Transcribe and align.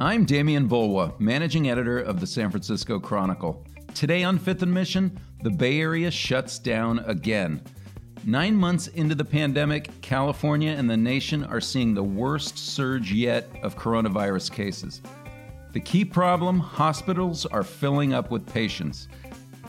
I'm 0.00 0.24
Demian 0.24 0.68
Bulwa, 0.68 1.18
managing 1.18 1.68
editor 1.68 1.98
of 1.98 2.20
the 2.20 2.26
San 2.26 2.52
Francisco 2.52 3.00
Chronicle. 3.00 3.66
Today 3.94 4.22
on 4.22 4.38
Fifth 4.38 4.62
and 4.62 4.72
Mission, 4.72 5.18
the 5.42 5.50
Bay 5.50 5.80
Area 5.80 6.08
shuts 6.08 6.60
down 6.60 7.00
again. 7.00 7.60
Nine 8.24 8.54
months 8.54 8.86
into 8.86 9.16
the 9.16 9.24
pandemic, 9.24 9.90
California 10.00 10.70
and 10.70 10.88
the 10.88 10.96
nation 10.96 11.42
are 11.42 11.60
seeing 11.60 11.94
the 11.94 12.02
worst 12.02 12.56
surge 12.58 13.12
yet 13.12 13.48
of 13.64 13.76
coronavirus 13.76 14.52
cases. 14.52 15.02
The 15.72 15.80
key 15.80 16.04
problem 16.04 16.60
hospitals 16.60 17.44
are 17.46 17.64
filling 17.64 18.14
up 18.14 18.30
with 18.30 18.46
patients. 18.46 19.08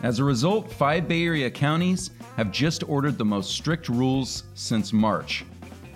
As 0.04 0.20
a 0.20 0.24
result, 0.24 0.72
five 0.72 1.08
Bay 1.08 1.24
Area 1.24 1.50
counties 1.50 2.12
have 2.38 2.52
just 2.52 2.88
ordered 2.88 3.18
the 3.18 3.26
most 3.26 3.50
strict 3.50 3.90
rules 3.90 4.44
since 4.54 4.94
March. 4.94 5.44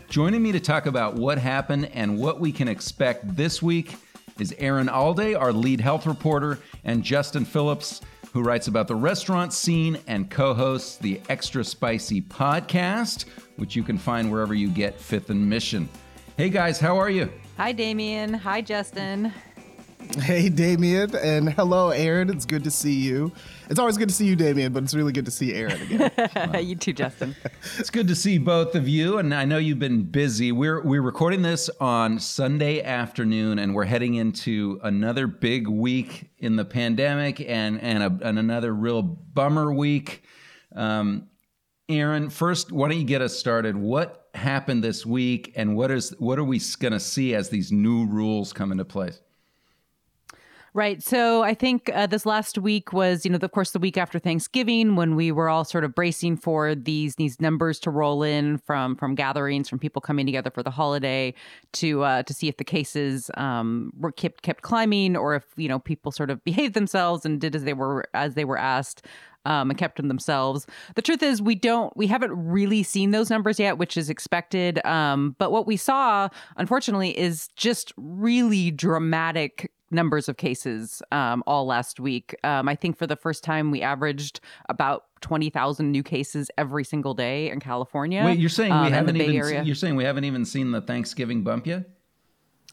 Joining 0.10 0.42
me 0.42 0.52
to 0.52 0.60
talk 0.60 0.88
about 0.88 1.14
what 1.14 1.38
happened 1.38 1.86
and 1.94 2.18
what 2.18 2.40
we 2.40 2.52
can 2.52 2.68
expect 2.68 3.36
this 3.36 3.62
week 3.62 3.96
is 4.40 4.54
Erin 4.58 4.88
Allday, 4.88 5.40
our 5.40 5.54
lead 5.54 5.82
health 5.82 6.06
reporter, 6.06 6.60
and 6.84 7.04
Justin 7.04 7.46
Phillips, 7.46 8.02
who 8.34 8.42
writes 8.42 8.68
about 8.68 8.88
the 8.88 8.96
restaurant 8.96 9.54
scene 9.54 10.00
and 10.08 10.30
co 10.30 10.54
hosts 10.54 10.98
the 10.98 11.22
Extra 11.30 11.64
Spicy 11.64 12.22
podcast, 12.22 13.26
which 13.58 13.76
you 13.76 13.84
can 13.84 13.98
find 13.98 14.32
wherever 14.32 14.54
you 14.54 14.70
get 14.70 15.00
Fifth 15.00 15.30
and 15.30 15.50
Mission. 15.50 15.88
Hey 16.38 16.50
guys, 16.50 16.80
how 16.80 16.98
are 16.98 17.10
you? 17.10 17.32
Hi, 17.58 17.74
Demian. 17.74 18.36
Hi, 18.36 18.62
Justin. 18.62 19.32
Hey, 20.20 20.48
Demian, 20.48 21.16
and 21.24 21.52
hello, 21.54 21.90
Erin. 21.90 22.30
It's 22.30 22.46
good 22.46 22.64
to 22.66 22.72
see 22.72 22.94
you. 22.94 23.32
It's 23.68 23.80
always 23.80 23.98
good 23.98 24.10
to 24.10 24.14
see 24.14 24.28
you, 24.28 24.38
Demian, 24.38 24.72
but 24.72 24.84
it's 24.84 24.94
really 24.94 25.12
good 25.12 25.26
to 25.26 25.32
see 25.32 25.56
Erin 25.56 25.82
again. 25.82 26.54
you 26.68 26.76
too, 26.76 26.94
Justin. 26.94 27.36
It's 27.80 27.90
good 27.90 28.08
to 28.10 28.16
see 28.16 28.38
both 28.38 28.76
of 28.76 28.88
you, 28.88 29.18
and 29.18 29.34
I 29.34 29.46
know 29.46 29.58
you've 29.58 29.80
been 29.80 30.04
busy. 30.04 30.52
We're 30.52 30.84
we're 30.84 31.02
recording 31.02 31.42
this 31.42 31.68
on 31.82 32.20
Sunday 32.20 32.84
afternoon, 32.84 33.58
and 33.58 33.74
we're 33.74 33.86
heading 33.86 34.14
into 34.14 34.80
another 34.84 35.26
big 35.26 35.68
week 35.68 36.30
in 36.38 36.58
the 36.58 36.66
pandemic, 36.66 37.42
and 37.42 37.82
and, 37.82 38.04
a, 38.04 38.28
and 38.28 38.38
another 38.38 38.72
real 38.72 39.02
bummer 39.02 39.74
week. 39.74 40.24
Um, 40.76 41.28
Erin, 41.90 42.30
first, 42.30 42.72
why 42.72 42.90
don't 42.90 43.00
you 43.00 43.06
get 43.06 43.24
us 43.24 43.36
started? 43.36 43.76
What 43.76 44.30
happened 44.36 44.84
this 44.84 45.08
week, 45.08 45.54
and 45.56 45.76
what 45.76 45.90
is 45.90 46.12
what 46.20 46.38
are 46.38 46.44
we 46.44 46.62
going 46.78 46.94
to 46.94 47.00
see 47.00 47.34
as 47.34 47.50
these 47.50 47.72
new 47.72 48.06
rules 48.06 48.54
come 48.54 48.72
into 48.72 48.86
place? 48.86 49.23
Right. 50.76 51.04
So 51.04 51.44
I 51.44 51.54
think 51.54 51.92
uh, 51.94 52.08
this 52.08 52.26
last 52.26 52.58
week 52.58 52.94
was, 52.94 53.26
you 53.26 53.32
know, 53.32 53.38
of 53.40 53.52
course, 53.52 53.72
the 53.72 53.80
week 53.80 53.96
after 53.96 54.18
Thanksgiving 54.18 54.96
when 54.96 55.16
we 55.16 55.32
were 55.32 55.48
all 55.48 55.64
sort 55.66 55.84
of 55.84 55.94
bracing 55.94 56.36
for 56.36 56.74
these 56.74 57.14
these 57.16 57.40
numbers 57.40 57.80
to 57.82 57.92
roll 57.92 58.24
in 58.24 58.58
from 58.58 58.96
from 58.96 59.14
gatherings, 59.14 59.70
from 59.70 59.78
people 59.78 60.02
coming 60.02 60.26
together 60.26 60.50
for 60.50 60.64
the 60.64 60.72
holiday 60.72 61.36
to 61.74 62.02
uh, 62.02 62.24
to 62.24 62.34
see 62.34 62.48
if 62.48 62.58
the 62.58 62.64
cases 62.64 63.30
um, 63.38 63.92
were 64.00 64.12
kept 64.12 64.42
kept 64.42 64.64
climbing 64.64 65.16
or 65.16 65.36
if 65.36 65.44
you 65.58 65.70
know 65.70 65.78
people 65.78 66.12
sort 66.12 66.32
of 66.32 66.44
behaved 66.44 66.74
themselves 66.74 67.24
and 67.24 67.40
did 67.40 67.56
as 67.56 67.66
they 67.66 67.74
were 67.74 68.06
as 68.16 68.34
they 68.34 68.46
were 68.46 68.58
asked. 68.58 69.06
Um, 69.46 69.70
and 69.70 69.78
kept 69.78 69.98
them 69.98 70.08
themselves. 70.08 70.66
The 70.96 71.02
truth 71.02 71.22
is, 71.22 71.42
we 71.42 71.56
don't, 71.56 71.92
we 71.98 72.08
haven't 72.08 72.32
really 72.32 72.82
seen 72.82 73.12
those 73.12 73.30
numbers 73.30 73.60
yet, 73.60 73.78
which 73.78 73.98
is 73.98 74.10
expected. 74.10 74.80
Um, 74.86 75.36
but 75.38 75.52
what 75.52 75.68
we 75.68 75.76
saw, 75.76 76.30
unfortunately, 76.56 77.20
is 77.20 77.50
just 77.58 77.92
really 77.98 78.72
dramatic 78.72 79.70
numbers 79.94 80.28
of 80.28 80.38
cases 80.38 81.02
um, 81.12 81.44
all 81.48 81.66
last 81.66 82.00
week. 82.00 82.36
Um, 82.44 82.68
I 82.68 82.76
think 82.76 82.98
for 82.98 83.08
the 83.08 83.16
first 83.16 83.44
time, 83.44 83.72
we 83.72 83.82
averaged 83.82 84.40
about 84.70 85.06
20,000 85.22 85.92
new 85.92 86.04
cases 86.04 86.50
every 86.58 86.84
single 86.84 87.14
day 87.14 87.50
in 87.50 87.60
California. 87.60 88.24
Wait, 88.26 88.40
you're 88.40 88.50
saying 88.50 88.72
we 88.72 88.88
um, 88.88 88.94
haven't 88.94 89.16
even 89.16 89.36
area. 89.36 89.64
you're 89.64 89.76
saying 89.76 89.96
we 89.96 90.04
haven't 90.04 90.26
even 90.26 90.46
seen 90.46 90.72
the 90.72 90.82
Thanksgiving 90.82 91.44
bump 91.44 91.68
yet? 91.68 91.90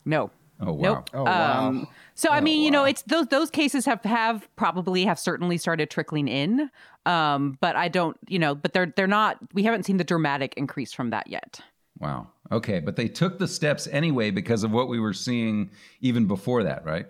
No. 0.05 0.31
Oh 0.61 0.73
wow. 0.73 0.95
Nope. 0.95 1.11
Oh 1.15 1.25
wow. 1.25 1.69
Um, 1.69 1.89
so 2.15 2.29
oh, 2.29 2.33
I 2.33 2.41
mean, 2.41 2.61
wow. 2.61 2.65
you 2.65 2.71
know, 2.71 2.85
it's 2.85 3.03
those 3.03 3.27
those 3.29 3.51
cases 3.51 3.87
have 3.87 4.03
have 4.05 4.49
probably 4.57 5.05
have 5.05 5.19
certainly 5.19 5.57
started 5.57 5.91
trickling 5.91 6.29
in. 6.29 6.71
Um, 7.07 7.57
but 7.61 7.77
I 7.77 7.89
don't, 7.89 8.17
you 8.29 8.39
know, 8.39 8.55
but 8.55 8.73
they're 8.75 8.93
they're 8.95 9.07
not 9.07 9.39
we 9.55 9.63
haven't 9.63 9.85
seen 9.85 9.97
the 9.97 10.05
dramatic 10.05 10.55
increase 10.57 10.93
from 10.93 11.11
that 11.11 11.29
yet. 11.29 11.61
Wow. 11.99 12.29
Okay, 12.53 12.81
but 12.81 12.97
they 12.97 13.09
took 13.09 13.39
the 13.39 13.47
steps 13.47 13.87
anyway 13.89 14.31
because 14.31 14.65
of 14.65 14.73
what 14.73 14.89
we 14.89 14.99
were 14.99 15.13
seeing 15.13 15.71
even 16.01 16.27
before 16.27 16.65
that, 16.65 16.85
right? 16.85 17.07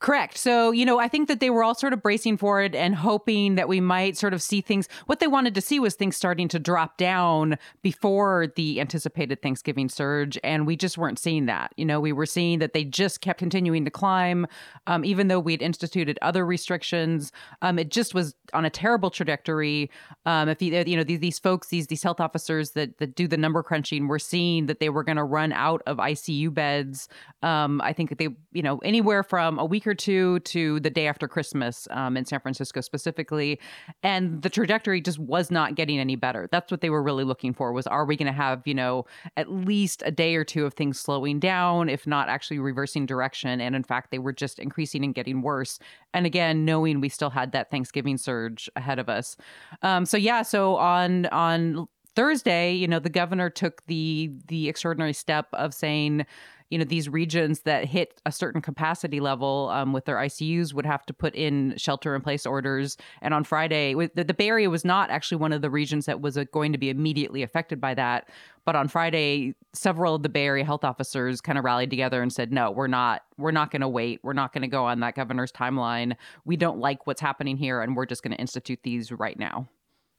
Correct. 0.00 0.38
So, 0.38 0.70
you 0.70 0.86
know, 0.86 0.98
I 0.98 1.08
think 1.08 1.28
that 1.28 1.40
they 1.40 1.50
were 1.50 1.62
all 1.62 1.74
sort 1.74 1.92
of 1.92 2.02
bracing 2.02 2.38
for 2.38 2.62
it 2.62 2.74
and 2.74 2.94
hoping 2.94 3.56
that 3.56 3.68
we 3.68 3.82
might 3.82 4.16
sort 4.16 4.32
of 4.32 4.40
see 4.40 4.62
things. 4.62 4.88
What 5.04 5.20
they 5.20 5.26
wanted 5.26 5.54
to 5.54 5.60
see 5.60 5.78
was 5.78 5.94
things 5.94 6.16
starting 6.16 6.48
to 6.48 6.58
drop 6.58 6.96
down 6.96 7.58
before 7.82 8.46
the 8.56 8.80
anticipated 8.80 9.42
Thanksgiving 9.42 9.90
surge. 9.90 10.38
And 10.42 10.66
we 10.66 10.74
just 10.74 10.96
weren't 10.96 11.18
seeing 11.18 11.44
that. 11.46 11.74
You 11.76 11.84
know, 11.84 12.00
we 12.00 12.12
were 12.12 12.24
seeing 12.24 12.60
that 12.60 12.72
they 12.72 12.82
just 12.82 13.20
kept 13.20 13.38
continuing 13.38 13.84
to 13.84 13.90
climb, 13.90 14.46
um, 14.86 15.04
even 15.04 15.28
though 15.28 15.38
we'd 15.38 15.60
instituted 15.60 16.18
other 16.22 16.46
restrictions. 16.46 17.30
Um, 17.60 17.78
it 17.78 17.90
just 17.90 18.14
was 18.14 18.34
on 18.54 18.64
a 18.64 18.70
terrible 18.70 19.10
trajectory. 19.10 19.90
Um, 20.24 20.48
if 20.48 20.62
you, 20.62 20.72
you 20.86 20.96
know, 20.96 21.04
these, 21.04 21.20
these 21.20 21.38
folks, 21.38 21.68
these, 21.68 21.88
these 21.88 22.02
health 22.02 22.20
officers 22.20 22.70
that, 22.70 22.96
that 22.98 23.14
do 23.14 23.28
the 23.28 23.36
number 23.36 23.62
crunching 23.62 24.08
were 24.08 24.18
seeing 24.18 24.64
that 24.64 24.80
they 24.80 24.88
were 24.88 25.04
going 25.04 25.16
to 25.16 25.24
run 25.24 25.52
out 25.52 25.82
of 25.86 25.98
ICU 25.98 26.54
beds. 26.54 27.06
Um, 27.42 27.82
I 27.82 27.92
think 27.92 28.08
that 28.08 28.16
they, 28.16 28.28
you 28.52 28.62
know, 28.62 28.78
anywhere 28.78 29.22
from 29.22 29.58
a 29.58 29.64
week 29.66 29.86
or 29.86 29.89
two 29.94 30.40
to 30.40 30.80
the 30.80 30.90
day 30.90 31.06
after 31.06 31.28
Christmas 31.28 31.86
um, 31.90 32.16
in 32.16 32.24
San 32.24 32.40
Francisco 32.40 32.80
specifically, 32.80 33.60
and 34.02 34.42
the 34.42 34.50
trajectory 34.50 35.00
just 35.00 35.18
was 35.18 35.50
not 35.50 35.74
getting 35.74 35.98
any 35.98 36.16
better. 36.16 36.48
That's 36.50 36.70
what 36.70 36.80
they 36.80 36.90
were 36.90 37.02
really 37.02 37.24
looking 37.24 37.52
for. 37.52 37.72
Was 37.72 37.86
are 37.86 38.04
we 38.04 38.16
going 38.16 38.26
to 38.26 38.32
have 38.32 38.62
you 38.66 38.74
know 38.74 39.06
at 39.36 39.50
least 39.50 40.02
a 40.06 40.10
day 40.10 40.34
or 40.36 40.44
two 40.44 40.66
of 40.66 40.74
things 40.74 40.98
slowing 40.98 41.38
down, 41.38 41.88
if 41.88 42.06
not 42.06 42.28
actually 42.28 42.58
reversing 42.58 43.06
direction? 43.06 43.60
And 43.60 43.74
in 43.74 43.82
fact, 43.82 44.10
they 44.10 44.18
were 44.18 44.32
just 44.32 44.58
increasing 44.58 45.04
and 45.04 45.14
getting 45.14 45.42
worse. 45.42 45.78
And 46.14 46.26
again, 46.26 46.64
knowing 46.64 47.00
we 47.00 47.08
still 47.08 47.30
had 47.30 47.52
that 47.52 47.70
Thanksgiving 47.70 48.16
surge 48.16 48.68
ahead 48.76 48.98
of 48.98 49.08
us. 49.08 49.36
Um, 49.82 50.06
so 50.06 50.16
yeah, 50.16 50.42
so 50.42 50.76
on 50.76 51.26
on 51.26 51.88
Thursday, 52.14 52.72
you 52.72 52.88
know, 52.88 52.98
the 52.98 53.08
governor 53.10 53.50
took 53.50 53.84
the 53.86 54.30
the 54.48 54.68
extraordinary 54.68 55.12
step 55.12 55.48
of 55.52 55.72
saying 55.72 56.26
you 56.70 56.78
know 56.78 56.84
these 56.84 57.08
regions 57.08 57.60
that 57.60 57.84
hit 57.84 58.20
a 58.24 58.32
certain 58.32 58.62
capacity 58.62 59.20
level 59.20 59.68
um, 59.72 59.92
with 59.92 60.04
their 60.04 60.16
ICUs 60.16 60.72
would 60.72 60.86
have 60.86 61.04
to 61.06 61.12
put 61.12 61.34
in 61.34 61.74
shelter 61.76 62.14
in 62.14 62.22
place 62.22 62.46
orders. 62.46 62.96
And 63.20 63.34
on 63.34 63.44
Friday, 63.44 63.94
the, 64.14 64.24
the 64.24 64.34
Bay 64.34 64.48
Area 64.48 64.70
was 64.70 64.84
not 64.84 65.10
actually 65.10 65.38
one 65.38 65.52
of 65.52 65.62
the 65.62 65.70
regions 65.70 66.06
that 66.06 66.20
was 66.20 66.38
uh, 66.38 66.44
going 66.52 66.72
to 66.72 66.78
be 66.78 66.88
immediately 66.88 67.42
affected 67.42 67.80
by 67.80 67.94
that. 67.94 68.28
But 68.64 68.76
on 68.76 68.88
Friday, 68.88 69.54
several 69.72 70.14
of 70.14 70.22
the 70.22 70.28
Bay 70.28 70.46
Area 70.46 70.64
health 70.64 70.84
officers 70.84 71.40
kind 71.40 71.58
of 71.58 71.64
rallied 71.64 71.90
together 71.90 72.22
and 72.22 72.32
said, 72.32 72.52
"No, 72.52 72.70
we're 72.70 72.86
not. 72.86 73.22
We're 73.36 73.50
not 73.50 73.70
going 73.70 73.80
to 73.80 73.88
wait. 73.88 74.20
We're 74.22 74.32
not 74.32 74.52
going 74.52 74.62
to 74.62 74.68
go 74.68 74.84
on 74.84 75.00
that 75.00 75.16
governor's 75.16 75.50
timeline. 75.50 76.14
We 76.44 76.56
don't 76.56 76.78
like 76.78 77.06
what's 77.06 77.20
happening 77.20 77.56
here, 77.56 77.80
and 77.80 77.96
we're 77.96 78.06
just 78.06 78.22
going 78.22 78.32
to 78.32 78.40
institute 78.40 78.80
these 78.84 79.10
right 79.10 79.38
now." 79.38 79.68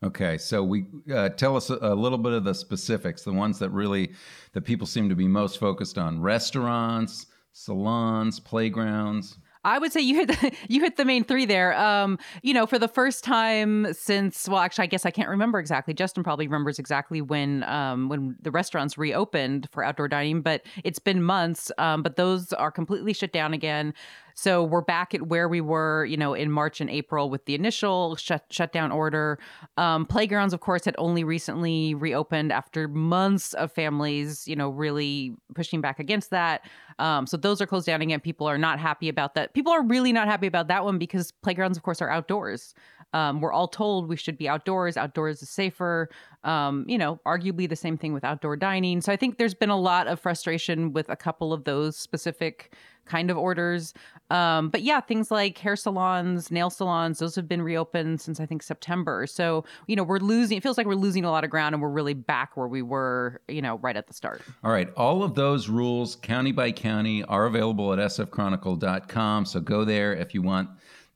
Okay, 0.04 0.38
so 0.40 0.64
we 0.64 0.86
uh, 1.14 1.30
tell 1.30 1.56
us 1.56 1.70
a, 1.70 1.78
a, 1.80 1.94
little 1.94 2.18
bit 2.18 2.34
of 2.34 2.44
the 2.44 2.56
specifics, 2.56 3.22
the 3.22 3.34
ones 3.34 3.60
that 3.60 3.70
really 3.70 4.14
that 4.54 4.62
people 4.62 4.88
seem 4.88 5.10
to 5.10 5.16
be 5.16 5.28
most 5.28 5.60
focused 5.60 6.00
on: 6.00 6.20
restaurants, 6.20 7.28
salons, 7.54 8.40
playgrounds. 8.40 9.38
I 9.64 9.78
would 9.78 9.92
say 9.92 10.02
you 10.02 10.16
hit 10.16 10.28
the, 10.28 10.52
you 10.70 10.82
hit 10.82 10.98
the 10.98 11.06
main 11.06 11.24
three 11.24 11.46
there. 11.46 11.78
Um, 11.78 12.18
you 12.42 12.54
know, 12.54 12.66
for 12.66 12.80
the 12.80 12.88
first 12.88 13.24
time 13.24 13.94
since 13.94 14.50
well, 14.50 14.60
actually, 14.60 14.84
I 14.84 14.88
guess 14.88 15.06
I 15.06 15.12
can't 15.12 15.30
remember 15.30 15.60
exactly. 15.60 15.94
Justin 15.94 16.24
probably 16.24 16.48
remembers 16.48 16.80
exactly 16.80 17.22
when 17.22 17.64
um, 17.64 18.10
when 18.10 18.36
the 18.42 18.52
restaurants 18.52 18.98
reopened 18.98 19.70
for 19.72 19.84
outdoor 19.84 20.08
dining, 20.08 20.42
but 20.42 20.64
it's 20.84 21.00
been 21.00 21.22
months. 21.22 21.72
Um, 21.78 22.02
but 22.02 22.16
those 22.16 22.54
are 22.54 22.72
completely 22.72 23.14
shut 23.14 23.32
down 23.32 23.54
again. 23.54 23.94
So 24.36 24.64
we're 24.64 24.82
back 24.82 25.14
at 25.14 25.28
where 25.28 25.48
we 25.48 25.62
were, 25.62 26.06
you 26.06 26.18
know, 26.18 26.34
in 26.34 26.52
March 26.52 26.82
and 26.82 26.90
April 26.90 27.30
with 27.30 27.46
the 27.46 27.56
initial 27.56 28.16
shut 28.16 28.46
shutdown 28.50 28.92
order. 28.92 29.40
Um, 29.78 30.06
playgrounds, 30.06 30.54
of 30.54 30.60
course, 30.60 30.86
had 30.86 30.96
only 30.98 31.24
recently 31.24 31.94
reopened 31.94 32.52
after 32.52 32.88
months 32.88 33.54
of 33.54 33.72
families, 33.72 34.48
you 34.48 34.56
know, 34.56 34.70
really 34.70 35.36
pushing 35.56 35.82
back 35.82 36.00
against 36.00 36.30
that. 36.32 36.66
Um, 37.00 37.26
so 37.26 37.38
those 37.38 37.62
are 37.62 37.68
closed 37.68 37.88
down 37.88 38.02
again. 38.02 38.20
People 38.20 38.48
are 38.48 38.58
not 38.58 38.80
happy 38.80 39.10
about 39.10 39.36
that. 39.36 39.54
People 39.54 39.72
are 39.72 39.84
really 39.84 40.14
not 40.14 40.28
happy 40.28 40.48
about 40.48 40.68
that 40.68 40.84
one 40.84 40.98
because 40.98 41.32
playgrounds, 41.32 41.78
of 41.78 41.84
course, 41.84 42.02
are 42.02 42.10
outdoors. 42.10 42.74
Um, 43.14 43.42
we're 43.42 43.52
all 43.52 43.68
told 43.68 44.08
we 44.08 44.16
should 44.16 44.38
be 44.38 44.48
outdoors. 44.48 44.98
Outdoors 44.98 45.42
is 45.42 45.50
safer. 45.50 46.10
Um, 46.44 46.86
you 46.88 46.98
know, 46.98 47.20
arguably 47.26 47.70
the 47.70 47.76
same 47.76 47.98
thing 47.98 48.14
with 48.14 48.24
outdoor 48.24 48.56
dining. 48.56 49.02
So 49.02 49.12
I 49.12 49.16
think 49.16 49.38
there's 49.38 49.54
been 49.54 49.70
a 49.70 49.78
lot 49.78 50.08
of 50.08 50.20
frustration 50.20 50.94
with 50.94 51.10
a 51.10 51.16
couple 51.16 51.54
of 51.54 51.66
those 51.66 51.98
specific 51.98 52.74
kind 53.06 53.30
of 53.30 53.38
orders. 53.38 53.94
Um, 54.30 54.70
but 54.70 54.82
yeah, 54.82 55.02
things 55.02 55.32
like 55.32 55.58
hair 55.58 55.76
salons, 55.76 56.50
nail 56.50 56.70
salons, 56.70 57.20
those 57.20 57.36
have 57.36 57.48
been 57.48 57.62
reopened 57.62 58.22
since 58.22 58.40
I 58.40 58.46
think 58.46 58.64
September. 58.64 59.28
So, 59.28 59.66
you 59.88 59.96
know, 59.96 60.04
we're 60.04 60.20
losing, 60.20 60.58
it 60.58 60.64
feels 60.64 60.78
like 60.78 60.88
we're 60.88 60.96
losing 60.96 61.26
a 61.26 61.32
lot 61.32 61.44
of 61.44 61.50
ground 61.50 61.76
and 61.76 61.82
we're 61.82 61.90
really 61.90 62.14
back 62.14 62.56
where 62.56 62.68
we 62.68 62.82
were, 62.82 63.42
you 63.48 63.62
know, 63.62 63.78
right 63.80 63.98
at 63.98 64.08
the 64.08 64.14
start. 64.14 64.42
All 64.64 64.72
right. 64.72 64.90
All 64.94 65.24
of 65.24 65.36
those 65.36 65.68
rules, 65.68 66.16
county 66.16 66.52
by 66.52 66.72
county, 66.72 67.24
are 67.24 67.46
available 67.46 67.92
at 67.92 68.00
sfchronicle.com. 68.00 69.46
So 69.46 69.60
go 69.60 69.84
there 69.84 70.14
if 70.16 70.34
you 70.34 70.42
want 70.42 70.70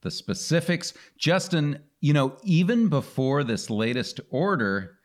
the 0.06 0.12
specifics. 0.12 0.94
Justin, 1.18 1.80
you 2.00 2.14
know, 2.14 2.38
even 2.44 2.88
before 2.88 3.44
this 3.44 3.70
latest 3.70 4.22
order, 4.30 5.00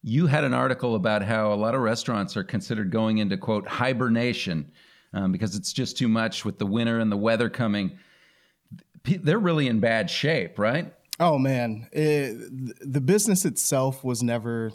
you 0.00 0.28
had 0.28 0.44
an 0.44 0.54
article 0.54 0.94
about 0.94 1.22
how 1.22 1.52
a 1.52 1.56
lot 1.56 1.74
of 1.74 1.80
restaurants 1.80 2.36
are 2.36 2.44
considered 2.44 2.90
going 2.90 3.18
into 3.18 3.36
quote 3.36 3.66
hibernation 3.66 4.70
um, 5.12 5.32
because 5.32 5.56
it's 5.56 5.72
just 5.72 5.98
too 5.98 6.08
much 6.08 6.44
with 6.44 6.58
the 6.58 6.66
winter 6.66 7.00
and 7.00 7.10
the 7.10 7.16
weather 7.16 7.50
coming. 7.50 7.98
They're 9.04 9.38
really 9.38 9.66
in 9.66 9.80
bad 9.80 10.08
shape, 10.08 10.58
right? 10.58 10.94
Oh 11.18 11.36
man, 11.36 11.88
it, 11.92 12.36
the 12.80 13.00
business 13.00 13.44
itself 13.44 14.04
was 14.04 14.22
never. 14.22 14.72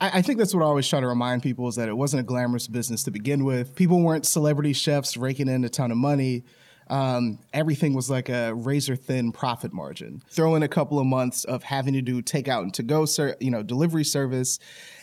I, 0.00 0.18
I 0.18 0.22
think 0.22 0.38
that's 0.38 0.54
what 0.54 0.62
I 0.62 0.66
always 0.66 0.88
try 0.88 1.00
to 1.00 1.06
remind 1.06 1.42
people 1.42 1.68
is 1.68 1.76
that 1.76 1.88
it 1.88 1.96
wasn't 1.96 2.20
a 2.20 2.24
glamorous 2.24 2.66
business 2.66 3.02
to 3.04 3.10
begin 3.10 3.44
with. 3.44 3.74
People 3.76 4.00
weren't 4.02 4.26
celebrity 4.26 4.72
chefs 4.72 5.18
raking 5.18 5.48
in 5.48 5.64
a 5.64 5.68
ton 5.68 5.90
of 5.90 5.98
money. 5.98 6.44
Um, 6.90 7.38
everything 7.52 7.94
was 7.94 8.08
like 8.08 8.28
a 8.28 8.54
razor 8.54 8.96
thin 8.96 9.32
profit 9.32 9.72
margin. 9.72 10.22
Throw 10.30 10.54
in 10.54 10.62
a 10.62 10.68
couple 10.68 10.98
of 10.98 11.06
months 11.06 11.44
of 11.44 11.62
having 11.62 11.94
to 11.94 12.02
do 12.02 12.22
takeout 12.22 12.62
and 12.62 12.74
to 12.74 12.82
go, 12.82 13.04
ser- 13.04 13.36
you 13.40 13.50
know, 13.50 13.62
delivery 13.62 14.04
service, 14.04 14.58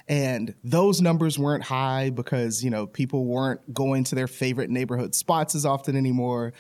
and 0.08 0.54
those 0.64 1.02
numbers 1.02 1.38
weren't 1.38 1.64
high 1.64 2.10
because 2.10 2.64
you 2.64 2.70
know 2.70 2.88
people 2.88 3.26
weren't 3.26 3.74
going 3.74 4.04
to 4.06 4.16
their 4.16 4.28
favorite 4.28 4.70
neighborhood 4.70 5.16
spots 5.16 5.56
as 5.56 5.66
often 5.66 5.96
anymore. 5.96 6.54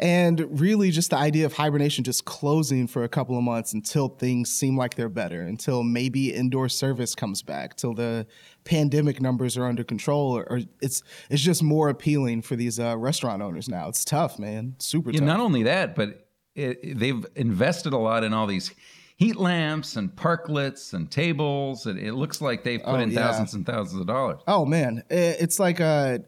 And 0.00 0.60
really, 0.60 0.92
just 0.92 1.10
the 1.10 1.16
idea 1.16 1.44
of 1.44 1.54
hibernation 1.54 2.04
just 2.04 2.24
closing 2.24 2.86
for 2.86 3.02
a 3.02 3.08
couple 3.08 3.36
of 3.36 3.42
months 3.42 3.72
until 3.72 4.08
things 4.08 4.48
seem 4.48 4.76
like 4.76 4.94
they're 4.94 5.08
better, 5.08 5.40
until 5.40 5.82
maybe 5.82 6.32
indoor 6.32 6.68
service 6.68 7.16
comes 7.16 7.42
back, 7.42 7.76
till 7.76 7.94
the 7.94 8.26
pandemic 8.64 9.20
numbers 9.20 9.56
are 9.56 9.66
under 9.66 9.82
control, 9.82 10.36
or, 10.36 10.44
or 10.50 10.60
it's 10.80 11.02
it's 11.30 11.42
just 11.42 11.64
more 11.64 11.88
appealing 11.88 12.42
for 12.42 12.54
these 12.54 12.78
uh, 12.78 12.96
restaurant 12.96 13.42
owners 13.42 13.68
now. 13.68 13.88
It's 13.88 14.04
tough, 14.04 14.38
man, 14.38 14.76
super 14.78 15.10
yeah, 15.10 15.18
tough. 15.18 15.26
Not 15.26 15.40
only 15.40 15.64
that, 15.64 15.96
but 15.96 16.28
it, 16.54 16.98
they've 16.98 17.26
invested 17.34 17.92
a 17.92 17.98
lot 17.98 18.22
in 18.22 18.32
all 18.32 18.46
these 18.46 18.72
heat 19.16 19.34
lamps 19.34 19.96
and 19.96 20.14
parklets 20.14 20.94
and 20.94 21.10
tables, 21.10 21.86
and 21.86 21.98
it 21.98 22.14
looks 22.14 22.40
like 22.40 22.62
they've 22.62 22.82
put 22.82 22.94
oh, 22.94 23.00
in 23.00 23.10
yeah. 23.10 23.26
thousands 23.26 23.52
and 23.52 23.66
thousands 23.66 24.00
of 24.00 24.06
dollars. 24.06 24.40
Oh 24.46 24.64
man, 24.64 25.02
it's 25.10 25.58
like 25.58 25.80
uh 25.80 26.18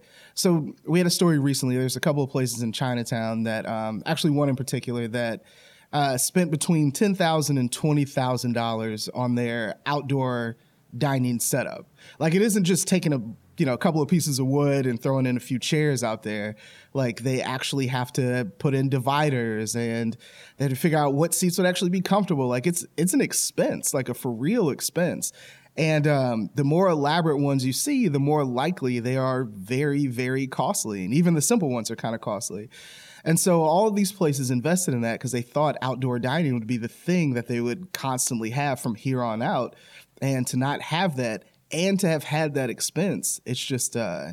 so 0.41 0.75
we 0.87 0.99
had 0.99 1.07
a 1.07 1.11
story 1.11 1.39
recently. 1.39 1.77
There's 1.77 1.97
a 1.97 2.01
couple 2.01 2.23
of 2.23 2.31
places 2.31 2.63
in 2.63 2.73
Chinatown 2.73 3.43
that, 3.43 3.69
um, 3.69 4.03
actually 4.07 4.31
one 4.31 4.49
in 4.49 4.57
particular 4.57 5.07
that 5.09 5.43
uh, 5.93 6.17
spent 6.17 6.51
between 6.51 6.93
ten 6.93 7.15
thousand 7.15 7.59
and 7.59 7.71
twenty 7.71 8.05
thousand 8.05 8.55
dollars 8.55 9.09
on 9.11 9.35
their 9.35 9.77
outdoor 9.87 10.57
dining 10.97 11.41
setup. 11.41 11.87
Like 12.19 12.35
it 12.35 12.43
isn't 12.43 12.65
just 12.65 12.89
taking 12.89 13.13
a 13.13 13.21
you 13.59 13.67
know 13.67 13.75
a 13.75 13.79
couple 13.79 14.01
of 14.01 14.09
pieces 14.09 14.39
of 14.39 14.47
wood 14.47 14.87
and 14.87 15.01
throwing 15.01 15.27
in 15.27 15.37
a 15.37 15.41
few 15.41 15.59
chairs 15.59 16.03
out 16.03 16.23
there. 16.23 16.57
Like 16.95 17.21
they 17.21 17.43
actually 17.43 17.89
have 17.89 18.13
to 18.15 18.51
put 18.59 18.75
in 18.75 18.89
dividers 18.89 19.77
and 19.77 20.17
they 20.57 20.65
have 20.65 20.73
to 20.73 20.79
figure 20.79 20.99
out 20.99 21.13
what 21.13 21.35
seats 21.35 21.59
would 21.59 21.67
actually 21.67 21.91
be 21.91 22.01
comfortable. 22.01 22.49
Like 22.49 22.67
it's 22.67 22.87
it's 22.97 23.13
an 23.13 23.21
expense, 23.21 23.93
like 23.93 24.09
a 24.09 24.15
for 24.15 24.31
real 24.31 24.71
expense. 24.71 25.33
And 25.81 26.07
um, 26.07 26.51
the 26.55 26.63
more 26.63 26.89
elaborate 26.89 27.39
ones 27.39 27.65
you 27.65 27.73
see, 27.73 28.07
the 28.09 28.21
more 28.21 28.45
likely 28.45 29.01
they 29.01 29.17
are 29.17 29.45
very, 29.45 30.09
very 30.09 30.47
costly. 30.47 31.07
And 31.07 31.15
even 31.15 31.33
the 31.33 31.41
simple 31.41 31.71
ones 31.71 31.91
are 31.91 31.97
kind 31.97 32.15
of 32.15 32.21
costly. 32.21 32.69
And 33.25 33.41
so 33.41 33.63
all 33.63 33.89
of 33.89 33.97
these 33.97 34.13
places 34.13 34.51
invested 34.51 34.93
in 34.93 35.01
that 35.01 35.15
because 35.15 35.33
they 35.33 35.41
thought 35.41 35.79
outdoor 35.81 36.19
dining 36.19 36.53
would 36.53 36.67
be 36.67 36.77
the 36.77 36.87
thing 36.87 37.33
that 37.33 37.47
they 37.47 37.63
would 37.63 37.95
constantly 37.95 38.51
have 38.51 38.79
from 38.79 38.95
here 38.95 39.23
on 39.23 39.41
out. 39.41 39.75
And 40.21 40.47
to 40.49 40.59
not 40.59 40.83
have 40.83 41.17
that 41.17 41.45
and 41.73 41.99
to 42.01 42.09
have 42.09 42.25
had 42.25 42.53
that 42.55 42.69
expense, 42.69 43.41
it's 43.47 43.59
just 43.59 43.97
uh, 43.97 44.33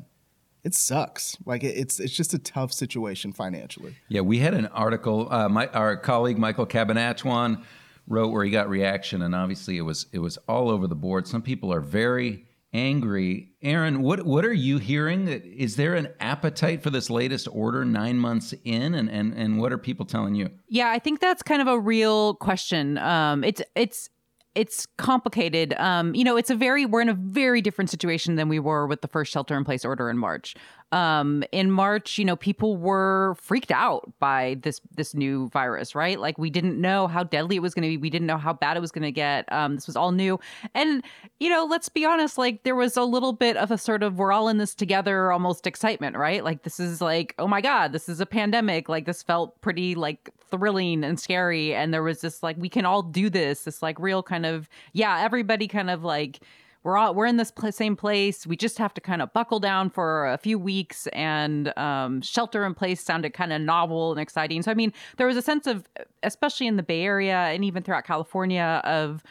it 0.66 0.76
sucks. 0.76 1.38
Like 1.46 1.64
it's 1.64 1.98
it's 2.02 2.14
just 2.14 2.34
a 2.34 2.40
tough 2.40 2.74
situation 2.74 3.32
financially. 3.32 3.96
Yeah, 4.10 4.22
we 4.22 4.40
had 4.40 4.54
an 4.54 4.66
article. 4.68 5.32
Uh, 5.32 5.48
my 5.48 5.68
our 5.68 5.96
colleague 5.96 6.38
Michael 6.38 6.68
Cabanatuan 6.68 7.64
wrote 8.08 8.32
where 8.32 8.44
he 8.44 8.52
got 8.52 8.70
reaction, 8.70 9.22
and 9.22 9.36
obviously 9.36 9.78
it 9.78 9.82
was 9.82 10.08
it 10.12 10.20
was 10.20 10.38
all 10.48 10.70
over 10.70 10.88
the 10.88 10.96
board. 10.96 11.28
Some 11.28 11.42
people 11.42 11.74
are 11.74 11.82
very 11.82 12.46
angry. 12.74 13.50
Erin, 13.62 14.02
what 14.02 14.26
what 14.26 14.46
are 14.46 14.54
you 14.54 14.78
hearing? 14.78 15.28
Is 15.28 15.76
there 15.76 15.96
an 15.96 16.10
appetite 16.20 16.84
for 16.84 16.90
this 16.90 17.10
latest 17.10 17.48
order 17.52 17.84
nine 17.86 18.18
months 18.18 18.54
in, 18.64 18.94
and 18.94 19.10
and 19.10 19.34
and 19.34 19.60
what 19.60 19.72
are 19.72 19.78
people 19.78 20.06
telling 20.06 20.36
you? 20.36 20.50
Yeah, 20.70 20.90
I 20.90 21.00
think 21.00 21.20
that's 21.20 21.44
kind 21.44 21.62
of 21.62 21.68
a 21.68 21.80
real 21.80 22.36
question. 22.36 22.98
Um, 22.98 23.44
it's 23.44 23.62
it's 23.76 24.10
it's 24.56 24.88
complicated. 24.98 25.76
Um, 25.78 26.16
you 26.16 26.24
know, 26.24 26.36
it's 26.36 26.50
a 26.50 26.56
very 26.56 26.86
we're 26.86 27.02
in 27.02 27.10
a 27.10 27.14
very 27.14 27.62
different 27.62 27.90
situation 27.90 28.36
than 28.38 28.50
we 28.50 28.60
were 28.60 28.88
with 28.88 29.02
the 29.02 29.08
first 29.08 29.32
shelter 29.32 29.56
in 29.56 29.64
place 29.64 29.86
order 29.86 30.10
in 30.10 30.18
March. 30.18 30.56
Um, 30.94 31.44
in 31.52 31.70
March, 31.70 32.18
you 32.18 32.24
know, 32.24 32.38
people 32.38 32.78
were 32.78 33.36
freaked 33.42 33.72
out 33.72 34.10
by 34.20 34.58
this 34.62 34.80
this 34.96 35.14
new 35.14 35.50
virus, 35.50 35.96
right? 35.96 36.18
Like 36.18 36.38
we 36.38 36.50
didn't 36.50 36.80
know 36.80 37.08
how 37.08 37.24
deadly 37.24 37.58
it 37.58 37.62
was 37.62 37.74
going 37.74 37.84
to 37.84 37.90
be. 37.90 37.98
We 37.98 38.10
didn't 38.10 38.28
know 38.28 38.38
how 38.38 38.54
bad 38.54 38.78
it 38.78 38.80
was 38.80 38.92
going 38.92 39.04
to 39.04 39.12
get. 39.12 39.52
Um, 39.52 39.76
this 39.76 39.86
was 39.86 39.98
all 39.98 40.14
new, 40.14 40.40
and 40.74 41.04
you 41.42 41.50
know, 41.50 41.66
let's 41.66 41.90
be 41.90 42.06
honest. 42.06 42.38
Like 42.38 42.64
there 42.64 42.76
was 42.76 42.96
a 42.96 43.04
little 43.04 43.34
bit 43.34 43.58
of 43.58 43.70
a 43.70 43.78
sort 43.78 44.02
of 44.02 44.18
we're 44.18 44.32
all 44.32 44.48
in 44.48 44.60
this 44.60 44.74
together, 44.74 45.32
almost 45.34 45.68
excitement, 45.68 46.16
right? 46.16 46.42
Like 46.42 46.64
this 46.64 46.80
is 46.80 47.02
like, 47.02 47.36
oh 47.38 47.48
my 47.48 47.60
god, 47.60 47.92
this 47.92 48.08
is 48.08 48.22
a 48.22 48.26
pandemic. 48.26 48.88
Like 48.88 49.06
this 49.06 49.22
felt 49.22 49.60
pretty 49.60 49.94
like 49.94 50.30
thrilling 50.50 51.04
and 51.04 51.20
scary, 51.20 51.76
and 51.76 51.94
there 51.94 52.04
was 52.04 52.22
this 52.22 52.42
like 52.42 52.56
we 52.58 52.70
can 52.70 52.86
all 52.86 53.04
do 53.04 53.30
this. 53.30 53.66
This 53.66 53.82
like 53.82 54.00
real 54.00 54.24
kind 54.24 54.46
of 54.46 54.70
yeah, 54.94 55.20
everybody 55.20 55.68
kind 55.68 55.90
of 55.90 56.06
like 56.06 56.40
we're 56.84 56.98
all 56.98 57.14
we're 57.14 57.26
in 57.26 57.38
this 57.38 57.52
pl- 57.52 57.72
same 57.72 57.96
place. 57.96 58.48
We 58.48 58.56
just 58.56 58.78
have 58.78 58.94
to 58.96 59.02
kind 59.02 59.22
of 59.22 59.34
buckle 59.34 59.60
down 59.60 59.90
for 59.90 60.28
a 60.28 60.38
few 60.38 60.58
weeks, 60.58 61.08
and 61.08 61.78
um, 61.78 62.22
shelter 62.22 62.66
in 62.66 62.74
place 62.74 63.02
sounded 63.02 63.34
kind 63.34 63.52
of 63.52 63.62
novel 63.62 64.12
and 64.12 64.20
exciting. 64.20 64.62
So 64.62 64.72
I 64.72 64.74
mean, 64.74 64.94
there 65.18 65.28
was 65.28 65.38
a 65.38 65.42
sense 65.42 65.68
of, 65.68 65.88
especially 66.24 66.68
in 66.68 66.78
the 66.78 66.84
Bay 66.84 67.04
Area 67.04 67.36
and 67.36 67.64
even 67.66 67.84
throughout 67.84 68.06
California, 68.06 68.82
of 68.84 69.24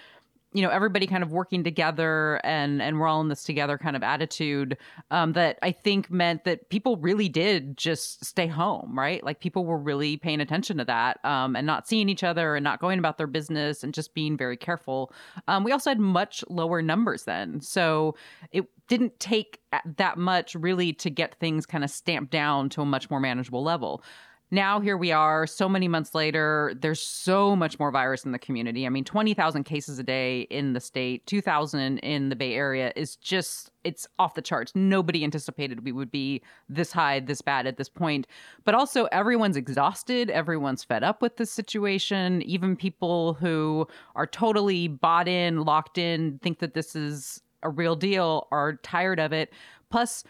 you 0.57 0.63
know 0.63 0.71
everybody 0.71 1.07
kind 1.07 1.23
of 1.23 1.33
working 1.33 1.63
together 1.63 2.41
and 2.43 2.81
and 2.81 2.99
we're 2.99 3.07
all 3.07 3.21
in 3.21 3.29
this 3.29 3.45
together 3.45 3.77
kind 3.77 3.95
of 3.95 4.03
attitude 4.03 4.79
um, 5.11 5.35
that 5.35 5.59
I 5.61 5.71
think 5.71 6.11
meant 6.11 6.45
that 6.45 6.71
people 6.71 6.97
really 6.97 7.29
did 7.29 7.77
just 7.77 8.25
stay 8.25 8.47
home, 8.47 8.99
right? 8.99 9.23
Like 9.23 9.41
people 9.41 9.67
were 9.67 9.77
really 9.77 10.17
paying 10.17 10.41
attention 10.41 10.79
to 10.79 10.85
that 10.87 11.23
um, 11.27 11.57
and 11.57 11.67
not 11.67 11.87
seeing 11.87 12.09
each 12.09 12.25
other 12.25 12.57
and 12.57 12.65
not 12.65 12.81
going 12.81 12.99
about 12.99 13.19
their 13.19 13.27
business 13.27 13.85
and 13.85 13.93
just 13.93 14.15
being 14.15 14.35
very 14.35 14.57
careful. 14.57 15.13
Um, 15.47 15.63
we 15.63 15.73
also 15.73 15.91
had 15.91 16.01
much 16.01 16.43
lower 16.49 16.81
numbers 16.81 17.25
then, 17.25 17.61
so 17.61 18.17
it 18.51 18.65
didn't 18.89 19.19
take 19.21 19.61
that 19.97 20.17
much 20.17 20.55
really 20.55 20.93
to 20.95 21.11
get 21.11 21.35
things 21.39 21.67
kind 21.67 21.85
of 21.85 21.91
stamped 21.91 22.31
down 22.31 22.71
to 22.71 22.81
a 22.81 22.87
much 22.87 23.11
more 23.11 23.21
manageable 23.21 23.63
level 23.63 24.03
now 24.51 24.79
here 24.81 24.97
we 24.97 25.11
are 25.11 25.47
so 25.47 25.69
many 25.69 25.89
months 25.89 26.15
later 26.15 26.73
there's 26.81 27.01
so 27.01 27.57
much 27.57 27.79
more 27.79 27.91
virus 27.91 28.25
in 28.25 28.33
the 28.33 28.39
community. 28.39 28.87
I 28.87 28.91
mean 28.91 29.05
20,000 29.05 29.65
cases 29.65 29.99
a 29.99 30.03
day 30.03 30.43
in 30.43 30.73
the 30.73 30.81
state 30.81 31.27
2,000 31.27 31.99
in 31.99 32.29
the 32.29 32.37
bay 32.37 32.55
area 32.55 32.93
is 32.95 33.17
just 33.17 33.71
it's 33.83 34.07
off 34.19 34.35
the 34.35 34.43
charts. 34.43 34.73
Nobody 34.75 35.25
anticipated 35.25 35.85
we 35.85 35.93
would 35.93 36.11
be 36.11 36.43
this 36.69 36.93
high 36.93 37.21
this 37.21 37.43
bad 37.43 37.67
at 37.67 37.77
this 37.77 37.89
point. 37.89 38.27
But 38.65 38.75
also 38.75 39.07
everyone's 39.07 39.57
exhausted 39.57 40.31
everyone's 40.31 40.85
fed 40.85 41.03
up 41.03 41.23
with 41.23 41.37
this 41.37 41.51
situation. 41.51 42.43
Even 42.43 42.77
people 42.77 43.35
who 43.35 43.89
are 44.15 44.27
totally 44.27 44.89
bought 44.89 45.27
in 45.27 45.63
locked 45.65 45.99
in 45.99 46.39
think 46.43 46.61
that 46.61 46.75
this 46.75 46.95
is 46.95 47.43
a 47.63 47.71
real 47.71 47.97
deal 47.97 48.47
are 48.53 48.77
tired 48.77 49.19
of 49.19 49.33
it. 49.33 49.53
Plus 49.91 50.25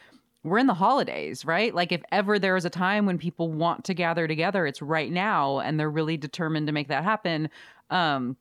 we're 0.47 0.59
in 0.59 0.67
the 0.67 0.75
holidays, 0.75 1.45
right? 1.45 1.75
Like 1.75 1.93
if 1.93 2.03
ever 2.13 2.39
there 2.39 2.57
is 2.57 2.65
a 2.65 2.71
time 2.71 3.07
when 3.07 3.19
people 3.19 3.51
want 3.51 3.85
to 3.85 3.95
gather 3.95 4.27
together, 4.27 4.67
it's 4.67 4.81
right 4.81 5.11
now 5.11 5.59
and 5.59 5.79
they're 5.79 5.91
really 5.91 6.17
determined 6.17 6.67
to 6.69 6.73
make 6.73 6.89
that 6.89 7.05
happen. 7.05 7.51
Um 7.91 8.37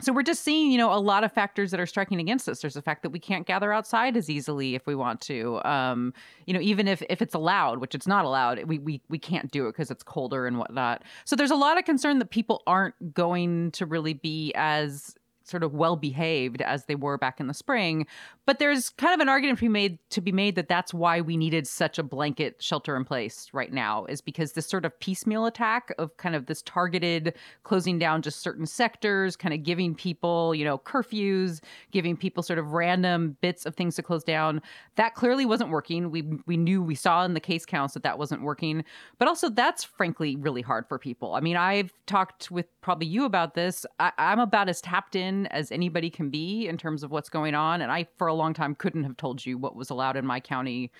so 0.00 0.12
we're 0.12 0.22
just 0.22 0.44
seeing, 0.44 0.70
you 0.70 0.78
know, 0.78 0.92
a 0.92 1.00
lot 1.00 1.24
of 1.24 1.32
factors 1.32 1.72
that 1.72 1.80
are 1.80 1.86
striking 1.86 2.20
against 2.20 2.48
us. 2.48 2.60
There's 2.60 2.74
the 2.74 2.82
fact 2.82 3.02
that 3.02 3.10
we 3.10 3.18
can't 3.18 3.46
gather 3.46 3.72
outside 3.72 4.16
as 4.16 4.30
easily 4.30 4.76
if 4.76 4.86
we 4.86 4.94
want 4.94 5.20
to. 5.22 5.60
Um, 5.64 6.14
you 6.46 6.54
know, 6.54 6.60
even 6.60 6.86
if 6.86 7.02
if 7.10 7.20
it's 7.20 7.34
allowed, 7.34 7.80
which 7.80 7.96
it's 7.96 8.06
not 8.06 8.24
allowed, 8.24 8.62
we 8.64 8.78
we 8.78 9.00
we 9.08 9.18
can't 9.18 9.50
do 9.50 9.66
it 9.66 9.72
because 9.72 9.90
it's 9.90 10.04
colder 10.04 10.46
and 10.46 10.56
whatnot. 10.56 11.02
So 11.24 11.34
there's 11.34 11.50
a 11.50 11.56
lot 11.56 11.78
of 11.78 11.84
concern 11.84 12.20
that 12.20 12.30
people 12.30 12.62
aren't 12.64 13.12
going 13.12 13.72
to 13.72 13.86
really 13.86 14.14
be 14.14 14.52
as 14.54 15.16
sort 15.48 15.62
of 15.62 15.74
well 15.74 15.96
behaved 15.96 16.62
as 16.62 16.84
they 16.84 16.94
were 16.94 17.18
back 17.18 17.40
in 17.40 17.46
the 17.46 17.54
spring. 17.54 18.06
But 18.46 18.58
there's 18.58 18.90
kind 18.90 19.14
of 19.14 19.20
an 19.20 19.28
argument 19.28 19.58
to 19.58 19.64
be 19.64 19.68
made 19.68 19.98
to 20.10 20.20
be 20.20 20.32
made 20.32 20.54
that 20.56 20.68
that's 20.68 20.94
why 20.94 21.20
we 21.20 21.36
needed 21.36 21.66
such 21.66 21.98
a 21.98 22.02
blanket 22.02 22.62
shelter 22.62 22.96
in 22.96 23.04
place 23.04 23.48
right 23.52 23.72
now 23.72 24.04
is 24.06 24.20
because 24.20 24.52
this 24.52 24.66
sort 24.66 24.84
of 24.84 24.98
piecemeal 25.00 25.46
attack 25.46 25.92
of 25.98 26.16
kind 26.16 26.34
of 26.34 26.46
this 26.46 26.62
targeted 26.62 27.34
closing 27.62 27.98
down 27.98 28.22
just 28.22 28.40
certain 28.40 28.66
sectors, 28.66 29.36
kind 29.36 29.52
of 29.54 29.62
giving 29.62 29.94
people, 29.94 30.54
you 30.54 30.64
know, 30.64 30.78
curfews, 30.78 31.60
giving 31.90 32.16
people 32.16 32.42
sort 32.42 32.58
of 32.58 32.72
random 32.72 33.36
bits 33.40 33.66
of 33.66 33.74
things 33.74 33.96
to 33.96 34.02
close 34.02 34.24
down. 34.24 34.62
That 34.96 35.14
clearly 35.14 35.44
wasn't 35.46 35.70
working. 35.70 36.10
We 36.10 36.22
we 36.46 36.56
knew 36.56 36.82
we 36.82 36.94
saw 36.94 37.24
in 37.24 37.34
the 37.34 37.40
case 37.40 37.66
counts 37.66 37.94
that 37.94 38.02
that 38.02 38.18
wasn't 38.18 38.42
working. 38.42 38.84
But 39.18 39.28
also 39.28 39.48
that's 39.48 39.84
frankly 39.84 40.36
really 40.36 40.62
hard 40.62 40.88
for 40.88 40.98
people. 40.98 41.34
I 41.34 41.40
mean, 41.40 41.56
I've 41.56 41.92
talked 42.06 42.50
with 42.50 42.66
probably 42.80 43.06
you 43.06 43.24
about 43.24 43.54
this. 43.54 43.84
I, 43.98 44.12
I'm 44.18 44.40
about 44.40 44.68
as 44.68 44.80
tapped 44.80 45.16
in 45.16 45.37
as 45.46 45.72
anybody 45.72 46.10
can 46.10 46.30
be 46.30 46.68
in 46.68 46.76
terms 46.76 47.02
of 47.02 47.10
what's 47.10 47.28
going 47.28 47.54
on. 47.54 47.80
And 47.80 47.90
I, 47.90 48.06
for 48.16 48.26
a 48.26 48.34
long 48.34 48.54
time, 48.54 48.74
couldn't 48.74 49.04
have 49.04 49.16
told 49.16 49.44
you 49.46 49.56
what 49.56 49.76
was 49.76 49.90
allowed 49.90 50.16
in 50.16 50.26
my 50.26 50.40
county 50.40 50.90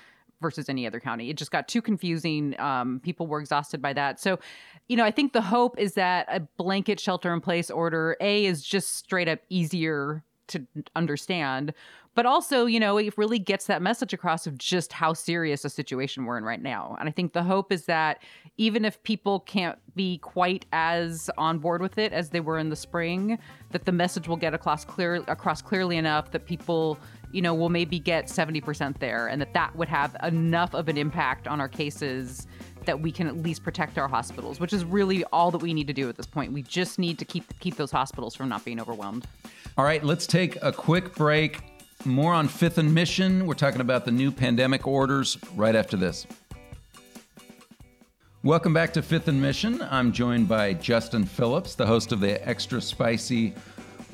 versus 0.41 0.69
any 0.69 0.87
other 0.87 1.01
county. 1.01 1.31
It 1.31 1.37
just 1.37 1.51
got 1.51 1.67
too 1.67 1.83
confusing. 1.83 2.59
Um, 2.61 3.01
people 3.03 3.27
were 3.27 3.41
exhausted 3.41 3.83
by 3.83 3.93
that. 3.95 4.21
So, 4.21 4.39
you 4.89 4.97
know, 4.97 5.05
I 5.05 5.11
think 5.11 5.33
the 5.33 5.43
hope 5.43 5.79
is 5.79 5.95
that 5.95 6.27
a 6.29 6.41
blanket 6.57 7.01
shelter 7.01 7.33
in 7.33 7.41
place 7.41 7.71
order, 7.71 8.17
A, 8.21 8.45
is 8.47 8.63
just 8.63 8.97
straight 8.97 9.29
up 9.29 9.41
easier 9.49 10.23
to 10.49 10.67
understand, 10.97 11.75
but 12.19 12.27
also, 12.27 12.67
you 12.67 12.81
know, 12.81 12.97
it 12.97 13.17
really 13.17 13.39
gets 13.39 13.67
that 13.67 13.81
message 13.81 14.13
across 14.13 14.45
of 14.49 14.59
just 14.59 14.93
how 14.93 15.13
serious 15.13 15.65
a 15.65 15.71
situation 15.71 16.25
we're 16.25 16.37
in 16.37 16.43
right 16.43 16.61
now. 16.61 16.97
And 16.99 17.09
I 17.09 17.13
think 17.13 17.33
the 17.33 17.45
hope 17.45 17.71
is 17.71 17.85
that 17.85 18.25
even 18.57 18.85
if 18.85 19.01
people 19.05 19.39
can't 19.39 19.79
be 19.95 20.19
quite 20.19 20.67
as 20.73 21.31
on 21.39 21.61
board 21.61 21.81
with 21.81 21.97
it 21.97 22.13
as 22.13 22.31
they 22.31 22.41
were 22.41 22.59
in 22.59 22.71
the 22.71 22.75
spring, 22.75 23.39
that 23.71 23.85
the 23.85 23.93
message 23.93 24.27
will 24.27 24.37
get 24.37 24.53
across 24.53 24.85
clear 24.85 25.23
across 25.29 25.63
clearly 25.63 25.97
enough 25.97 26.33
that 26.33 26.45
people 26.45 26.99
you 27.31 27.41
know, 27.41 27.55
will 27.55 27.69
maybe 27.69 28.01
get 28.01 28.27
70% 28.27 28.99
there 28.99 29.29
and 29.29 29.41
that 29.41 29.55
that 29.55 29.77
would 29.77 29.89
have 29.89 30.17
enough 30.25 30.75
of 30.75 30.89
an 30.89 30.99
impact 30.99 31.47
on 31.47 31.61
our 31.61 31.69
cases 31.69 32.49
that 32.85 32.99
we 33.01 33.13
can 33.13 33.29
at 33.29 33.37
least 33.37 33.63
protect 33.63 33.97
our 33.97 34.09
hospitals, 34.09 34.59
which 34.59 34.73
is 34.73 34.85
really 34.85 35.23
all 35.27 35.53
that 35.53 35.59
we 35.59 35.73
need 35.73 35.87
to 35.87 35.93
do 35.93 36.09
at 36.09 36.17
this 36.17 36.27
point. 36.27 36.53
We 36.53 36.63
just 36.63 36.99
need 36.99 37.17
to 37.21 37.25
keep 37.25 37.45
keep 37.61 37.77
those 37.77 37.93
hospitals 37.93 38.35
from 38.35 38.49
not 38.49 38.65
being 38.65 38.81
overwhelmed. 38.81 39.25
All 39.77 39.85
right, 39.85 40.03
let's 40.03 40.27
take 40.27 40.61
a 40.63 40.73
quick 40.73 41.15
break. 41.15 41.78
More 42.09 42.33
on 42.33 42.49
Fifth 42.49 42.79
and 42.79 42.95
Mission. 42.95 43.47
We're 43.47 43.53
talking 43.53 43.83
about 43.83 44.07
the 44.07 44.11
new 44.11 44.33
pandemic 44.33 44.87
orders 44.87 45.37
right 45.55 45.77
after 45.77 45.97
this. 45.97 46.27
Welcome 48.43 48.73
back 48.73 48.95
to 48.95 49.03
Fifth 49.03 49.29
and 49.29 49.43
Mission. 49.43 49.83
I'm 49.83 50.13
joined 50.13 50.49
by 50.49 50.73
Justin 50.73 51.25
Phillips, 51.25 51.75
the 51.75 51.87
host 51.87 52.13
of 52.13 52.21
the 52.21 52.49
Extra 52.49 52.81
Spicy 52.81 53.53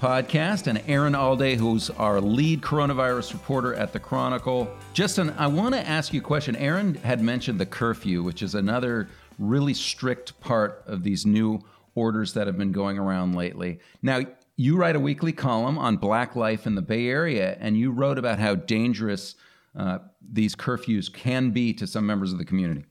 podcast, 0.00 0.66
and 0.66 0.82
Erin 0.88 1.12
Allday, 1.12 1.54
who's 1.54 1.88
our 1.90 2.20
lead 2.20 2.62
coronavirus 2.62 3.32
reporter 3.32 3.74
at 3.74 3.92
the 3.92 4.00
Chronicle. 4.00 4.68
Justin, 4.92 5.32
I 5.38 5.46
want 5.46 5.74
to 5.76 5.88
ask 5.88 6.12
you 6.12 6.20
a 6.20 6.24
question. 6.24 6.56
Erin 6.56 6.94
had 6.94 7.20
mentioned 7.20 7.60
the 7.60 7.66
curfew, 7.66 8.24
which 8.24 8.42
is 8.42 8.56
another 8.56 9.08
really 9.38 9.72
strict 9.72 10.38
part 10.40 10.82
of 10.86 11.04
these 11.04 11.24
new 11.24 11.62
orders 11.94 12.32
that 12.34 12.48
have 12.48 12.58
been 12.58 12.72
going 12.72 12.98
around 12.98 13.36
lately. 13.36 13.78
Now, 14.02 14.22
you 14.56 14.76
write 14.76 14.96
a 14.96 15.00
weekly 15.00 15.32
column 15.32 15.78
on 15.78 15.96
Black 15.96 16.36
life 16.36 16.66
in 16.66 16.74
the 16.74 16.82
Bay 16.82 17.08
Area, 17.08 17.56
and 17.60 17.76
you 17.76 17.90
wrote 17.90 18.18
about 18.18 18.38
how 18.38 18.54
dangerous 18.54 19.34
uh, 19.76 19.98
these 20.22 20.54
curfews 20.54 21.12
can 21.12 21.50
be 21.50 21.72
to 21.74 21.86
some 21.86 22.06
members 22.06 22.32
of 22.32 22.38
the 22.38 22.44
community 22.44 22.84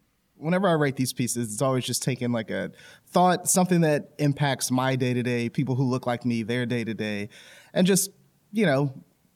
whenever 0.43 0.67
I 0.67 0.73
write 0.73 0.97
these 0.97 1.13
pieces, 1.13 1.53
it's 1.53 1.61
always 1.61 1.85
just 1.85 2.03
taking 2.03 2.31
like 2.31 2.51
a 2.51 2.71
thought, 3.07 3.47
something 3.47 3.81
that 3.81 4.09
impacts 4.19 4.69
my 4.69 4.95
day 4.95 5.13
to 5.13 5.23
day, 5.23 5.49
people 5.49 5.75
who 5.75 5.83
look 5.83 6.05
like 6.05 6.25
me, 6.25 6.43
their 6.43 6.65
day 6.65 6.83
to 6.83 6.93
day, 6.93 7.29
and 7.73 7.87
just, 7.87 8.11
you 8.51 8.65
know, 8.65 8.93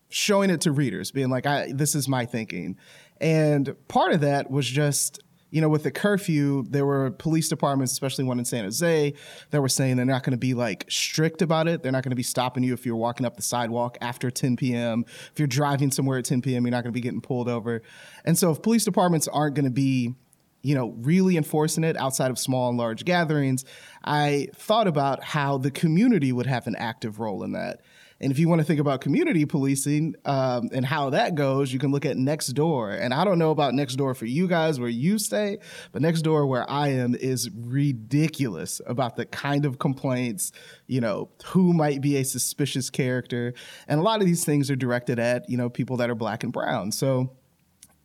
showing 0.10 0.50
it 0.50 0.62
to 0.62 0.72
readers, 0.72 1.12
being 1.12 1.30
like, 1.30 1.46
I, 1.46 1.72
this 1.74 1.96
is 1.96 2.08
my 2.08 2.26
thinking. 2.26 2.78
And 3.22 3.76
part 3.88 4.12
of 4.12 4.22
that 4.22 4.52
was 4.52 4.68
just, 4.68 5.20
you 5.50 5.62
know, 5.62 5.70
with 5.70 5.84
the 5.84 5.92
curfew, 5.92 6.64
there 6.70 6.86
were 6.86 7.12
police 7.12 7.48
departments, 7.48 7.94
especially 7.94 8.26
one 8.26 8.38
in 8.38 8.46
San 8.46 8.66
Jose, 8.66 9.14
that 9.52 9.62
were 9.62 9.70
saying 9.70 9.96
they're 9.96 10.06
not 10.06 10.24
going 10.24 10.32
to 10.32 10.38
be 10.38 10.54
like 10.54 10.86
strict 10.90 11.42
about 11.42 11.68
it. 11.68 11.84
They're 11.84 11.92
not 11.92 12.04
going 12.04 12.12
to 12.12 12.18
be 12.18 12.24
stopping 12.24 12.64
you 12.64 12.74
if 12.74 12.86
you're 12.86 12.98
walking 12.98 13.26
up 13.26 13.38
the 13.38 13.42
sidewalk 13.42 13.98
after 14.02 14.30
10 14.30 14.58
p.m. 14.58 15.06
If 15.32 15.40
you're 15.40 15.48
driving 15.48 15.92
somewhere 15.92 16.18
at 16.18 16.26
10 16.26 16.42
p.m., 16.42 16.66
you're 16.66 16.72
not 16.72 16.84
going 16.84 16.92
to 16.92 16.98
be 16.98 17.02
getting 17.02 17.22
pulled 17.22 17.48
over. 17.48 17.82
And 18.26 18.38
so 18.38 18.52
if 18.52 18.62
police 18.62 18.84
departments 18.84 19.28
aren't 19.28 19.56
going 19.56 19.66
to 19.66 19.72
be 19.72 20.16
you 20.64 20.76
know, 20.76 20.90
really 20.98 21.38
enforcing 21.38 21.84
it 21.86 21.96
outside 21.96 22.30
of 22.30 22.38
small 22.38 22.68
and 22.68 22.78
large 22.78 23.06
gatherings, 23.06 23.64
I 24.04 24.48
thought 24.54 24.88
about 24.88 25.24
how 25.24 25.58
the 25.58 25.72
community 25.72 26.34
would 26.34 26.48
have 26.48 26.68
an 26.68 26.76
active 26.76 27.20
role 27.20 27.44
in 27.44 27.54
that. 27.54 27.80
And 28.20 28.32
if 28.32 28.40
you 28.40 28.50
want 28.50 28.60
to 28.60 28.66
think 28.66 28.80
about 28.80 29.02
community 29.02 29.46
policing 29.46 30.16
um, 30.26 30.70
and 30.74 30.86
how 30.86 31.12
that 31.12 31.36
goes, 31.36 31.72
you 31.72 31.80
can 31.80 31.92
look 31.92 32.06
at 32.06 32.18
Nextdoor. 32.18 33.00
And 33.00 33.14
I 33.14 33.24
don't 33.24 33.38
know 33.38 33.52
about 33.52 33.74
Nextdoor 33.74 34.16
for 34.16 34.26
you 34.26 34.48
guys 34.48 34.80
where 34.80 34.90
you 34.90 35.20
stay, 35.20 35.60
but 35.92 36.02
Nextdoor 36.02 36.48
where 36.48 36.70
I 36.70 36.90
am 36.90 37.16
is 37.16 37.50
ridiculous 37.52 38.82
about 38.88 39.16
the 39.18 39.26
kind 39.26 39.66
of 39.66 39.78
complaints, 39.78 40.52
you 40.88 41.00
know, 41.00 41.30
who 41.46 41.74
might 41.74 42.02
be 42.02 42.18
a 42.18 42.24
suspicious 42.24 42.90
character. 42.90 43.54
And 43.88 44.00
a 44.00 44.04
lot 44.04 44.20
of 44.20 44.26
these 44.26 44.44
things 44.44 44.72
are 44.72 44.76
directed 44.76 45.20
at, 45.20 45.48
you 45.50 45.58
know, 45.58 45.70
people 45.70 45.98
that 45.98 46.10
are 46.10 46.16
black 46.16 46.44
and 46.44 46.52
brown. 46.52 46.92
So 46.92 47.36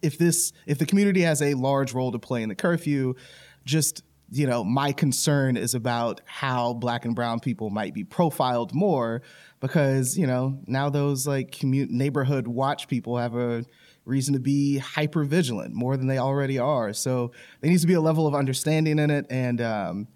if 0.02 0.18
this 0.18 0.52
if 0.66 0.78
the 0.78 0.86
community 0.86 1.22
has 1.22 1.40
a 1.40 1.54
large 1.54 1.94
role 1.94 2.12
to 2.12 2.18
play 2.18 2.42
in 2.42 2.48
the 2.48 2.54
curfew, 2.54 3.14
just 3.64 4.02
you 4.32 4.46
know, 4.46 4.64
my 4.64 4.92
concern 4.92 5.58
is 5.58 5.74
about 5.74 6.22
how 6.24 6.72
black 6.72 7.04
and 7.04 7.14
brown 7.14 7.38
people 7.38 7.68
might 7.68 7.92
be 7.92 8.02
profiled 8.02 8.74
more 8.74 9.20
because, 9.60 10.16
you 10.16 10.26
know, 10.26 10.58
now 10.66 10.88
those 10.88 11.26
like 11.26 11.50
commu- 11.50 11.90
neighborhood 11.90 12.48
watch 12.48 12.88
people 12.88 13.18
have 13.18 13.34
a 13.34 13.64
reason 14.06 14.32
to 14.32 14.40
be 14.40 14.78
hyper 14.78 15.24
vigilant 15.24 15.74
more 15.74 15.98
than 15.98 16.06
they 16.06 16.16
already 16.16 16.58
are. 16.58 16.94
So 16.94 17.30
there 17.60 17.70
needs 17.70 17.82
to 17.82 17.86
be 17.86 17.92
a 17.92 18.00
level 18.00 18.26
of 18.26 18.34
understanding 18.34 18.98
in 18.98 19.10
it. 19.10 19.26
And 19.28 19.60
um, 19.60 20.08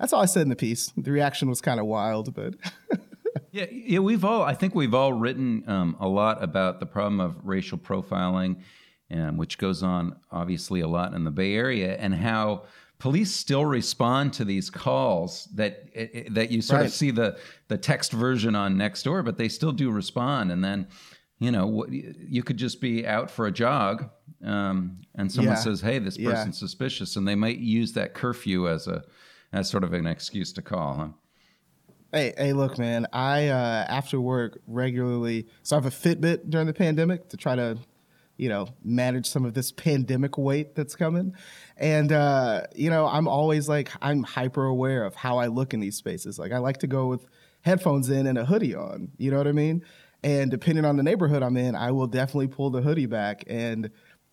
that's 0.00 0.12
all 0.12 0.20
I 0.20 0.26
said 0.26 0.42
in 0.42 0.48
the 0.48 0.56
piece. 0.56 0.92
The 0.96 1.12
reaction 1.12 1.48
was 1.48 1.60
kind 1.60 1.78
of 1.78 1.86
wild, 1.86 2.34
but. 2.34 2.54
yeah, 3.52 3.66
yeah, 3.70 4.00
we've 4.00 4.24
all, 4.24 4.42
I 4.42 4.54
think 4.54 4.74
we've 4.74 4.94
all 4.94 5.12
written 5.12 5.62
um, 5.68 5.96
a 6.00 6.08
lot 6.08 6.42
about 6.42 6.80
the 6.80 6.86
problem 6.86 7.20
of 7.20 7.36
racial 7.44 7.78
profiling 7.78 8.56
um, 9.10 9.36
which 9.36 9.58
goes 9.58 9.82
on 9.82 10.16
obviously 10.30 10.80
a 10.80 10.88
lot 10.88 11.14
in 11.14 11.24
the 11.24 11.30
Bay 11.30 11.54
Area, 11.54 11.96
and 11.96 12.14
how 12.14 12.62
police 13.00 13.34
still 13.34 13.64
respond 13.64 14.32
to 14.34 14.44
these 14.44 14.70
calls 14.70 15.48
that 15.54 15.88
eh, 15.94 16.06
eh, 16.12 16.24
that 16.30 16.52
you 16.52 16.62
sort 16.62 16.82
right. 16.82 16.86
of 16.86 16.92
see 16.92 17.10
the 17.10 17.36
the 17.66 17.76
text 17.76 18.12
version 18.12 18.54
on 18.54 18.76
Nextdoor, 18.76 19.24
but 19.24 19.38
they 19.38 19.48
still 19.48 19.72
do 19.72 19.90
respond, 19.90 20.52
and 20.52 20.62
then. 20.62 20.86
You 21.42 21.50
know, 21.50 21.86
you 21.88 22.42
could 22.42 22.58
just 22.58 22.82
be 22.82 23.06
out 23.06 23.30
for 23.30 23.46
a 23.46 23.50
jog, 23.50 24.10
um, 24.44 24.98
and 25.14 25.32
someone 25.32 25.54
yeah. 25.54 25.62
says, 25.62 25.80
"Hey, 25.80 25.98
this 25.98 26.18
person's 26.18 26.56
yeah. 26.56 26.66
suspicious," 26.66 27.16
and 27.16 27.26
they 27.26 27.34
might 27.34 27.56
use 27.56 27.94
that 27.94 28.12
curfew 28.12 28.68
as 28.68 28.86
a 28.86 29.04
as 29.50 29.70
sort 29.70 29.82
of 29.82 29.94
an 29.94 30.06
excuse 30.06 30.52
to 30.52 30.60
call. 30.60 30.94
Huh? 30.96 31.08
Hey, 32.12 32.34
hey, 32.36 32.52
look, 32.52 32.76
man. 32.76 33.06
I 33.14 33.48
uh, 33.48 33.86
after 33.88 34.20
work 34.20 34.60
regularly. 34.66 35.46
So 35.62 35.76
I 35.76 35.80
have 35.80 35.86
a 35.86 35.90
Fitbit 35.90 36.50
during 36.50 36.66
the 36.66 36.74
pandemic 36.74 37.30
to 37.30 37.38
try 37.38 37.56
to 37.56 37.78
you 38.40 38.48
know, 38.48 38.66
manage 38.82 39.26
some 39.26 39.44
of 39.44 39.52
this 39.52 39.70
pandemic 39.70 40.38
weight 40.38 40.74
that's 40.74 40.96
coming. 40.96 41.34
And, 41.76 42.10
uh, 42.10 42.62
you 42.74 42.88
know, 42.88 43.06
I'm 43.06 43.28
always 43.28 43.68
like, 43.68 43.90
I'm 44.00 44.22
hyper 44.22 44.64
aware 44.64 45.04
of 45.04 45.14
how 45.14 45.36
I 45.36 45.48
look 45.48 45.74
in 45.74 45.80
these 45.80 45.96
spaces. 45.96 46.38
Like, 46.38 46.50
I 46.50 46.56
like 46.56 46.78
to 46.78 46.86
go 46.86 47.06
with 47.06 47.26
headphones 47.60 48.08
in 48.08 48.26
and 48.26 48.38
a 48.38 48.46
hoodie 48.46 48.74
on, 48.74 49.10
you 49.18 49.30
know 49.30 49.36
what 49.36 49.46
I 49.46 49.52
mean? 49.52 49.84
And 50.22 50.50
depending 50.50 50.86
on 50.86 50.96
the 50.96 51.02
neighborhood 51.02 51.42
I'm 51.42 51.58
in, 51.58 51.74
I 51.74 51.90
will 51.90 52.06
definitely 52.06 52.48
pull 52.48 52.70
the 52.70 52.80
hoodie 52.80 53.04
back 53.04 53.44
and, 53.46 53.90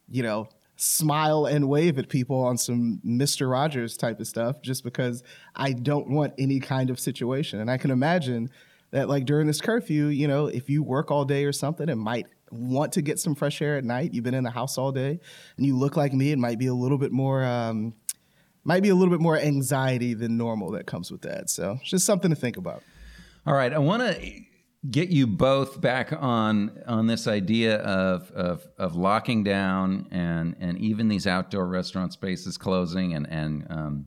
you 0.09 0.23
know, 0.23 0.47
smile 0.77 1.45
and 1.45 1.67
wave 1.67 1.99
at 1.99 2.07
people 2.07 2.39
on 2.39 2.57
some 2.57 3.01
Mr. 3.05 3.51
Rogers 3.51 3.97
type 3.97 4.21
of 4.21 4.27
stuff 4.27 4.61
just 4.61 4.85
because 4.85 5.21
I 5.53 5.73
don't 5.73 6.09
want 6.09 6.33
any 6.37 6.61
kind 6.61 6.89
of 6.89 6.97
situation. 6.97 7.59
And 7.59 7.69
I 7.69 7.77
can 7.77 7.91
imagine 7.91 8.51
that, 8.91 9.09
like, 9.09 9.25
during 9.25 9.47
this 9.47 9.59
curfew, 9.59 10.05
you 10.05 10.29
know, 10.29 10.45
if 10.45 10.69
you 10.69 10.81
work 10.81 11.11
all 11.11 11.25
day 11.25 11.43
or 11.43 11.51
something, 11.51 11.89
it 11.89 11.95
might 11.95 12.27
want 12.51 12.93
to 12.93 13.01
get 13.01 13.19
some 13.19 13.35
fresh 13.35 13.61
air 13.61 13.77
at 13.77 13.83
night, 13.83 14.13
you've 14.13 14.23
been 14.23 14.33
in 14.33 14.43
the 14.43 14.51
house 14.51 14.77
all 14.77 14.91
day, 14.91 15.19
and 15.57 15.65
you 15.65 15.77
look 15.77 15.97
like 15.97 16.13
me, 16.13 16.31
it 16.31 16.39
might 16.39 16.59
be 16.59 16.67
a 16.67 16.73
little 16.73 16.97
bit 16.97 17.11
more. 17.11 17.43
Um, 17.43 17.93
might 18.63 18.83
be 18.83 18.89
a 18.89 18.95
little 18.95 19.13
bit 19.13 19.21
more 19.21 19.37
anxiety 19.37 20.13
than 20.13 20.35
normal 20.35 20.71
that 20.71 20.85
comes 20.85 21.09
with 21.09 21.21
that. 21.21 21.49
So, 21.49 21.79
just 21.85 22.05
something 22.05 22.29
to 22.29 22.35
think 22.35 22.57
about. 22.57 22.83
All 23.45 23.53
right, 23.53 23.71
I 23.71 23.77
want 23.77 24.03
to 24.03 24.41
get 24.91 25.09
you 25.09 25.25
both 25.25 25.81
back 25.81 26.13
on 26.13 26.77
on 26.85 27.07
this 27.07 27.27
idea 27.27 27.77
of 27.77 28.29
of, 28.31 28.67
of 28.77 28.95
locking 28.95 29.43
down 29.43 30.07
and 30.11 30.55
and 30.59 30.77
even 30.79 31.07
these 31.07 31.27
outdoor 31.27 31.65
restaurant 31.65 32.13
spaces 32.13 32.57
closing 32.57 33.13
and 33.13 33.27
and 33.29 33.67
um, 33.69 34.05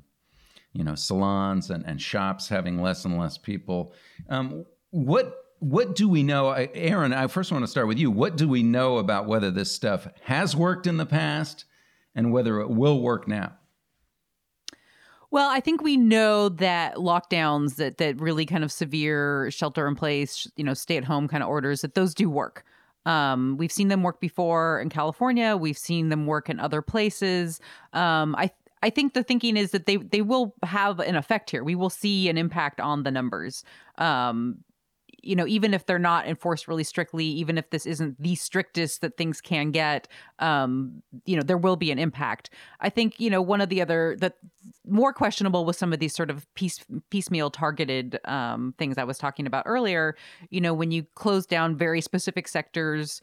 you 0.72 0.84
know 0.84 0.94
salons 0.94 1.70
and, 1.70 1.84
and 1.86 2.00
shops 2.00 2.48
having 2.48 2.80
less 2.80 3.04
and 3.04 3.18
less 3.18 3.38
people. 3.38 3.94
Um, 4.28 4.64
what 4.90 5.34
what 5.60 5.94
do 5.94 6.08
we 6.08 6.22
know 6.22 6.50
erin 6.50 7.12
i 7.12 7.26
first 7.26 7.52
want 7.52 7.62
to 7.62 7.68
start 7.68 7.86
with 7.86 7.98
you 7.98 8.10
what 8.10 8.36
do 8.36 8.48
we 8.48 8.62
know 8.62 8.98
about 8.98 9.26
whether 9.26 9.50
this 9.50 9.70
stuff 9.70 10.08
has 10.22 10.56
worked 10.56 10.86
in 10.86 10.96
the 10.96 11.06
past 11.06 11.64
and 12.14 12.32
whether 12.32 12.60
it 12.60 12.68
will 12.68 13.00
work 13.00 13.28
now 13.28 13.52
well, 15.32 15.48
I 15.48 15.60
think 15.60 15.80
we 15.80 15.96
know 15.96 16.48
that 16.48 16.96
lockdowns 16.96 17.76
that 17.76 17.98
that 17.98 18.20
really 18.20 18.44
kind 18.44 18.64
of 18.64 18.72
severe 18.72 19.48
shelter 19.52 19.86
in 19.86 19.94
place, 19.94 20.50
you 20.56 20.64
know, 20.64 20.74
stay 20.74 20.96
at 20.96 21.04
home 21.04 21.28
kind 21.28 21.42
of 21.42 21.48
orders 21.48 21.82
that 21.82 21.94
those 21.94 22.14
do 22.14 22.28
work. 22.28 22.64
Um, 23.06 23.56
we've 23.56 23.72
seen 23.72 23.88
them 23.88 24.02
work 24.02 24.20
before 24.20 24.80
in 24.80 24.88
California. 24.88 25.56
We've 25.56 25.78
seen 25.78 26.08
them 26.08 26.26
work 26.26 26.50
in 26.50 26.58
other 26.58 26.82
places. 26.82 27.60
Um, 27.92 28.34
I 28.36 28.50
I 28.82 28.90
think 28.90 29.14
the 29.14 29.22
thinking 29.22 29.56
is 29.56 29.70
that 29.70 29.86
they 29.86 29.98
they 29.98 30.22
will 30.22 30.54
have 30.64 30.98
an 30.98 31.14
effect 31.14 31.50
here. 31.50 31.62
We 31.62 31.76
will 31.76 31.90
see 31.90 32.28
an 32.28 32.36
impact 32.36 32.80
on 32.80 33.04
the 33.04 33.10
numbers. 33.10 33.64
Um, 33.98 34.64
you 35.22 35.36
know, 35.36 35.46
even 35.46 35.74
if 35.74 35.86
they're 35.86 35.98
not 35.98 36.26
enforced 36.26 36.68
really 36.68 36.84
strictly, 36.84 37.24
even 37.24 37.58
if 37.58 37.70
this 37.70 37.86
isn't 37.86 38.20
the 38.20 38.34
strictest 38.34 39.00
that 39.00 39.16
things 39.16 39.40
can 39.40 39.70
get, 39.70 40.08
um, 40.38 41.02
you 41.24 41.36
know, 41.36 41.42
there 41.42 41.58
will 41.58 41.76
be 41.76 41.90
an 41.90 41.98
impact. 41.98 42.50
I 42.80 42.88
think, 42.88 43.18
you 43.20 43.30
know, 43.30 43.42
one 43.42 43.60
of 43.60 43.68
the 43.68 43.82
other 43.82 44.16
that 44.20 44.36
more 44.86 45.12
questionable 45.12 45.64
with 45.64 45.76
some 45.76 45.92
of 45.92 45.98
these 45.98 46.14
sort 46.14 46.30
of 46.30 46.52
piece 46.54 46.84
piecemeal 47.10 47.50
targeted 47.50 48.18
um, 48.24 48.74
things 48.78 48.98
I 48.98 49.04
was 49.04 49.18
talking 49.18 49.46
about 49.46 49.64
earlier. 49.66 50.16
You 50.50 50.60
know, 50.60 50.74
when 50.74 50.90
you 50.90 51.06
close 51.14 51.46
down 51.46 51.76
very 51.76 52.00
specific 52.00 52.48
sectors 52.48 53.20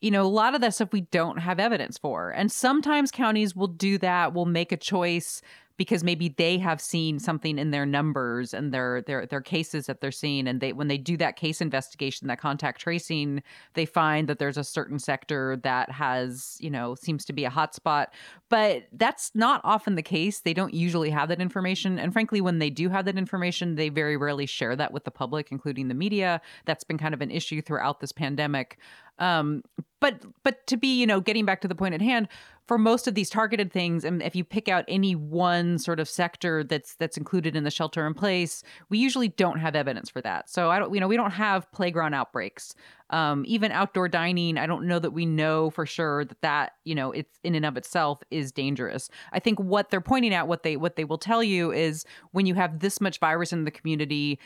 you 0.00 0.10
know, 0.10 0.22
a 0.22 0.24
lot 0.24 0.54
of 0.54 0.62
that 0.62 0.74
stuff 0.74 0.92
we 0.92 1.02
don't 1.02 1.38
have 1.38 1.60
evidence 1.60 1.98
for. 1.98 2.30
And 2.30 2.50
sometimes 2.50 3.10
counties 3.10 3.54
will 3.54 3.66
do 3.68 3.98
that, 3.98 4.32
will 4.32 4.46
make 4.46 4.72
a 4.72 4.76
choice 4.76 5.42
because 5.80 6.04
maybe 6.04 6.28
they 6.28 6.58
have 6.58 6.78
seen 6.78 7.18
something 7.18 7.58
in 7.58 7.70
their 7.70 7.86
numbers 7.86 8.52
and 8.52 8.70
their 8.70 9.00
their 9.00 9.24
their 9.24 9.40
cases 9.40 9.86
that 9.86 10.02
they're 10.02 10.12
seeing 10.12 10.46
and 10.46 10.60
they 10.60 10.74
when 10.74 10.88
they 10.88 10.98
do 10.98 11.16
that 11.16 11.36
case 11.36 11.62
investigation 11.62 12.28
that 12.28 12.38
contact 12.38 12.78
tracing 12.78 13.42
they 13.72 13.86
find 13.86 14.28
that 14.28 14.38
there's 14.38 14.58
a 14.58 14.62
certain 14.62 14.98
sector 14.98 15.58
that 15.62 15.90
has 15.90 16.58
you 16.60 16.68
know 16.68 16.94
seems 16.94 17.24
to 17.24 17.32
be 17.32 17.46
a 17.46 17.50
hotspot 17.50 18.08
but 18.50 18.82
that's 18.92 19.30
not 19.34 19.60
often 19.62 19.94
the 19.94 20.02
case. 20.02 20.40
They 20.40 20.52
don't 20.52 20.74
usually 20.74 21.08
have 21.10 21.28
that 21.28 21.40
information. 21.40 21.98
And 21.98 22.12
frankly 22.12 22.42
when 22.42 22.58
they 22.58 22.68
do 22.68 22.90
have 22.90 23.06
that 23.06 23.16
information 23.16 23.76
they 23.76 23.88
very 23.88 24.18
rarely 24.18 24.44
share 24.44 24.76
that 24.76 24.92
with 24.92 25.04
the 25.04 25.10
public 25.10 25.50
including 25.50 25.88
the 25.88 25.94
media. 25.94 26.42
That's 26.66 26.84
been 26.84 26.98
kind 26.98 27.14
of 27.14 27.22
an 27.22 27.30
issue 27.30 27.62
throughout 27.62 28.00
this 28.00 28.12
pandemic 28.12 28.78
um, 29.20 29.62
but 30.00 30.22
but 30.42 30.66
to 30.66 30.76
be 30.76 30.98
you 30.98 31.06
know 31.06 31.20
getting 31.20 31.44
back 31.44 31.60
to 31.60 31.68
the 31.68 31.74
point 31.74 31.94
at 31.94 32.02
hand 32.02 32.28
for 32.66 32.78
most 32.78 33.08
of 33.08 33.14
these 33.14 33.28
targeted 33.28 33.72
things 33.72 34.04
and 34.04 34.22
if 34.22 34.34
you 34.34 34.44
pick 34.44 34.68
out 34.68 34.84
any 34.86 35.14
one 35.14 35.78
sort 35.78 36.00
of 36.00 36.08
sector 36.08 36.64
that's 36.64 36.94
that's 36.94 37.16
included 37.16 37.54
in 37.54 37.64
the 37.64 37.70
shelter 37.70 38.06
in 38.06 38.14
place 38.14 38.62
we 38.88 38.98
usually 38.98 39.28
don't 39.28 39.58
have 39.58 39.76
evidence 39.76 40.08
for 40.08 40.20
that. 40.20 40.48
So 40.48 40.70
i 40.70 40.78
don't 40.78 40.92
you 40.94 41.00
know 41.00 41.08
we 41.08 41.16
don't 41.16 41.32
have 41.32 41.70
playground 41.72 42.14
outbreaks. 42.14 42.74
Um, 43.10 43.42
even 43.48 43.72
outdoor 43.72 44.06
dining 44.06 44.56
i 44.56 44.66
don't 44.66 44.86
know 44.86 45.00
that 45.00 45.10
we 45.10 45.26
know 45.26 45.70
for 45.70 45.84
sure 45.84 46.24
that 46.24 46.40
that 46.42 46.74
you 46.84 46.94
know 46.94 47.10
it's 47.10 47.40
in 47.42 47.56
and 47.56 47.66
of 47.66 47.76
itself 47.76 48.22
is 48.30 48.52
dangerous. 48.52 49.10
I 49.32 49.40
think 49.40 49.58
what 49.58 49.90
they're 49.90 50.00
pointing 50.00 50.32
at, 50.32 50.48
what 50.48 50.62
they 50.62 50.76
what 50.76 50.96
they 50.96 51.04
will 51.04 51.18
tell 51.18 51.42
you 51.42 51.72
is 51.72 52.04
when 52.30 52.46
you 52.46 52.54
have 52.54 52.78
this 52.78 53.00
much 53.00 53.18
virus 53.18 53.52
in 53.52 53.64
the 53.64 53.70
community 53.70 54.38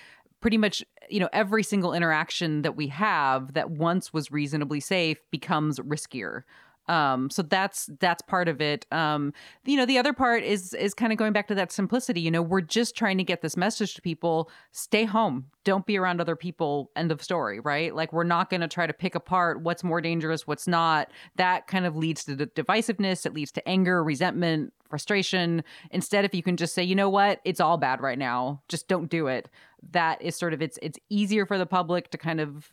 pretty 0.45 0.59
much 0.59 0.85
you 1.09 1.19
know 1.19 1.29
every 1.33 1.63
single 1.63 1.95
interaction 1.95 2.61
that 2.61 2.77
we 2.77 2.87
have 2.87 3.55
that 3.55 3.71
once 3.71 4.13
was 4.13 4.31
reasonably 4.31 4.79
safe 4.79 5.17
becomes 5.31 5.81
riskier. 5.81 6.43
Um 6.87 7.31
so 7.31 7.41
that's 7.41 7.89
that's 7.99 8.21
part 8.21 8.47
of 8.47 8.61
it. 8.61 8.85
Um 8.93 9.33
you 9.65 9.79
know 9.79 9.87
the 9.87 9.97
other 9.97 10.13
part 10.13 10.43
is 10.43 10.75
is 10.75 10.93
kind 10.93 11.15
of 11.15 11.19
going 11.19 11.33
back 11.33 11.49
to 11.49 11.55
that 11.55 11.73
simplicity. 11.73 12.21
You 12.21 12.31
know 12.31 12.43
we're 12.43 12.61
just 12.61 12.95
trying 12.95 13.17
to 13.17 13.25
get 13.25 13.41
this 13.41 13.57
message 13.57 13.95
to 13.95 14.03
people 14.03 14.51
stay 14.71 15.07
home. 15.07 15.47
Don't 15.65 15.87
be 15.87 15.97
around 15.97 16.21
other 16.21 16.37
people. 16.37 16.91
End 16.95 17.11
of 17.11 17.23
story 17.23 17.59
right? 17.59 17.95
Like 17.95 18.13
we're 18.13 18.25
not 18.25 18.51
going 18.51 18.61
to 18.61 18.69
try 18.69 18.87
to 18.87 18.93
pick 18.93 19.15
apart 19.15 19.63
what's 19.63 19.83
more 19.83 20.03
dangerous 20.03 20.47
what's 20.47 20.69
not. 20.69 21.11
That 21.37 21.69
kind 21.69 21.87
of 21.87 21.97
leads 21.97 22.23
to 22.27 22.37
divisiveness. 22.37 23.25
It 23.25 23.33
leads 23.33 23.53
to 23.53 23.67
anger 23.67 24.05
resentment 24.05 24.75
frustration. 24.91 25.65
Instead 25.91 26.27
if 26.27 26.35
you 26.35 26.43
can 26.43 26.59
just 26.59 26.75
say 26.75 26.83
you 26.83 26.95
know 26.95 27.09
what? 27.09 27.41
It's 27.47 27.61
all 27.61 27.79
bad 27.79 28.03
right 28.03 28.19
now. 28.19 28.61
Just 28.69 28.89
don't 28.89 29.09
do 29.09 29.27
it 29.27 29.49
that 29.91 30.21
is 30.23 30.37
sort 30.37 30.53
of 30.53 30.63
it's 30.63 30.79
it's 30.83 30.99
easier 31.11 31.47
for 31.47 31.59
the 31.59 31.67
public 31.67 32.11
to 32.11 32.19
kind 32.19 32.41
of 32.41 32.71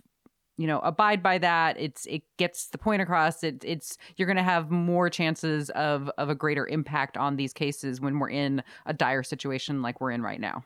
you 0.57 0.67
know 0.67 0.79
abide 0.79 1.23
by 1.23 1.37
that. 1.39 1.79
It's 1.79 2.05
it 2.05 2.23
gets 2.37 2.67
the 2.67 2.77
point 2.77 3.01
across. 3.01 3.43
It, 3.43 3.63
it's 3.65 3.97
you're 4.15 4.27
going 4.27 4.37
to 4.37 4.43
have 4.43 4.69
more 4.69 5.09
chances 5.09 5.69
of 5.71 6.09
of 6.17 6.29
a 6.29 6.35
greater 6.35 6.67
impact 6.67 7.17
on 7.17 7.35
these 7.35 7.53
cases 7.53 7.99
when 7.99 8.19
we're 8.19 8.29
in 8.29 8.63
a 8.85 8.93
dire 8.93 9.23
situation 9.23 9.81
like 9.81 10.01
we're 10.01 10.11
in 10.11 10.21
right 10.21 10.39
now. 10.39 10.63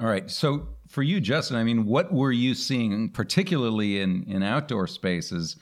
All 0.00 0.08
right. 0.08 0.28
So 0.30 0.66
for 0.88 1.02
you 1.02 1.20
justin 1.20 1.56
i 1.56 1.64
mean 1.64 1.86
what 1.86 2.12
were 2.12 2.32
you 2.32 2.54
seeing 2.54 3.08
particularly 3.08 4.00
in 4.00 4.24
in 4.24 4.42
outdoor 4.42 4.86
spaces? 4.86 5.56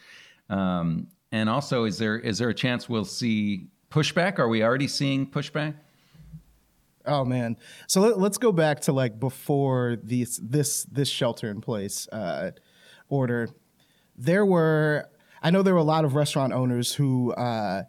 Um, 0.49 1.09
and 1.33 1.49
also 1.49 1.85
is 1.85 1.99
there 1.99 2.19
is 2.19 2.39
there 2.39 2.49
a 2.49 2.55
chance 2.55 2.89
we'll 2.89 3.05
see 3.05 3.69
pushback? 3.91 4.39
Are 4.39 4.49
we 4.49 4.63
already 4.63 4.89
seeing 4.89 5.27
pushback 5.27 5.75
Oh 7.11 7.25
man. 7.25 7.57
So 7.89 8.01
let, 8.01 8.31
us 8.31 8.39
go 8.39 8.53
back 8.53 8.81
to 8.83 8.93
like 8.93 9.19
before 9.19 9.97
these 10.03 10.41
this 10.43 10.85
this 10.85 11.09
shelter 11.09 11.51
in 11.51 11.61
place 11.61 12.09
uh, 12.13 12.53
order. 13.09 13.49
There 14.17 14.47
were 14.47 15.09
I 15.43 15.51
know 15.51 15.63
there 15.63 15.75
were 15.75 15.81
a 15.81 15.85
lot 15.85 16.05
of 16.05 16.15
restaurant 16.15 16.53
owners 16.53 16.95
who 16.95 17.33
uh, 17.33 17.83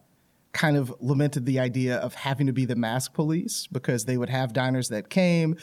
kind 0.54 0.76
of 0.76 0.94
lamented 1.00 1.46
the 1.46 1.60
idea 1.60 1.98
of 1.98 2.14
having 2.14 2.48
to 2.48 2.54
be 2.54 2.66
the 2.66 2.76
mask 2.76 3.14
police 3.14 3.68
because 3.72 4.06
they 4.06 4.18
would 4.18 4.30
have 4.30 4.54
diners 4.54 4.90
that 4.90 5.10
came. 5.10 5.56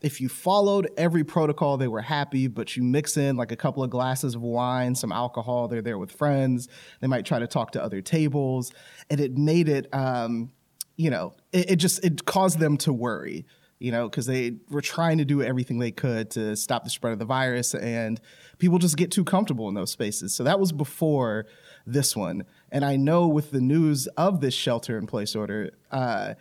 If 0.00 0.20
you 0.20 0.28
followed 0.28 0.88
every 0.96 1.24
protocol, 1.24 1.76
they 1.76 1.88
were 1.88 2.02
happy, 2.02 2.46
but 2.46 2.76
you 2.76 2.82
mix 2.82 3.16
in 3.16 3.36
like 3.36 3.50
a 3.50 3.56
couple 3.56 3.82
of 3.82 3.90
glasses 3.90 4.34
of 4.34 4.42
wine, 4.42 4.94
some 4.94 5.10
alcohol, 5.10 5.68
they're 5.68 5.82
there 5.82 5.98
with 5.98 6.12
friends. 6.12 6.68
They 7.00 7.06
might 7.06 7.24
try 7.24 7.38
to 7.38 7.46
talk 7.46 7.72
to 7.72 7.82
other 7.82 8.00
tables. 8.00 8.72
And 9.10 9.20
it 9.20 9.36
made 9.36 9.68
it 9.68 9.88
um, 9.92 10.52
you 10.96 11.10
know, 11.10 11.34
it, 11.52 11.72
it 11.72 11.76
just 11.76 12.04
it 12.04 12.24
caused 12.24 12.58
them 12.58 12.76
to 12.78 12.92
worry, 12.92 13.46
you 13.78 13.92
know, 13.92 14.08
because 14.08 14.26
they 14.26 14.56
were 14.70 14.80
trying 14.80 15.18
to 15.18 15.24
do 15.24 15.42
everything 15.42 15.78
they 15.78 15.90
could 15.90 16.30
to 16.32 16.56
stop 16.56 16.84
the 16.84 16.90
spread 16.90 17.12
of 17.12 17.18
the 17.18 17.24
virus, 17.24 17.74
and 17.74 18.20
people 18.58 18.78
just 18.78 18.96
get 18.96 19.10
too 19.10 19.24
comfortable 19.24 19.68
in 19.68 19.74
those 19.74 19.90
spaces. 19.90 20.34
So 20.34 20.44
that 20.44 20.58
was 20.58 20.72
before 20.72 21.46
this 21.86 22.16
one, 22.16 22.44
and 22.70 22.84
I 22.84 22.96
know 22.96 23.28
with 23.28 23.50
the 23.50 23.60
news 23.60 24.06
of 24.16 24.40
this 24.40 24.54
shelter 24.54 24.98
in 24.98 25.06
place 25.06 25.36
order. 25.36 25.70
Uh, 25.90 26.34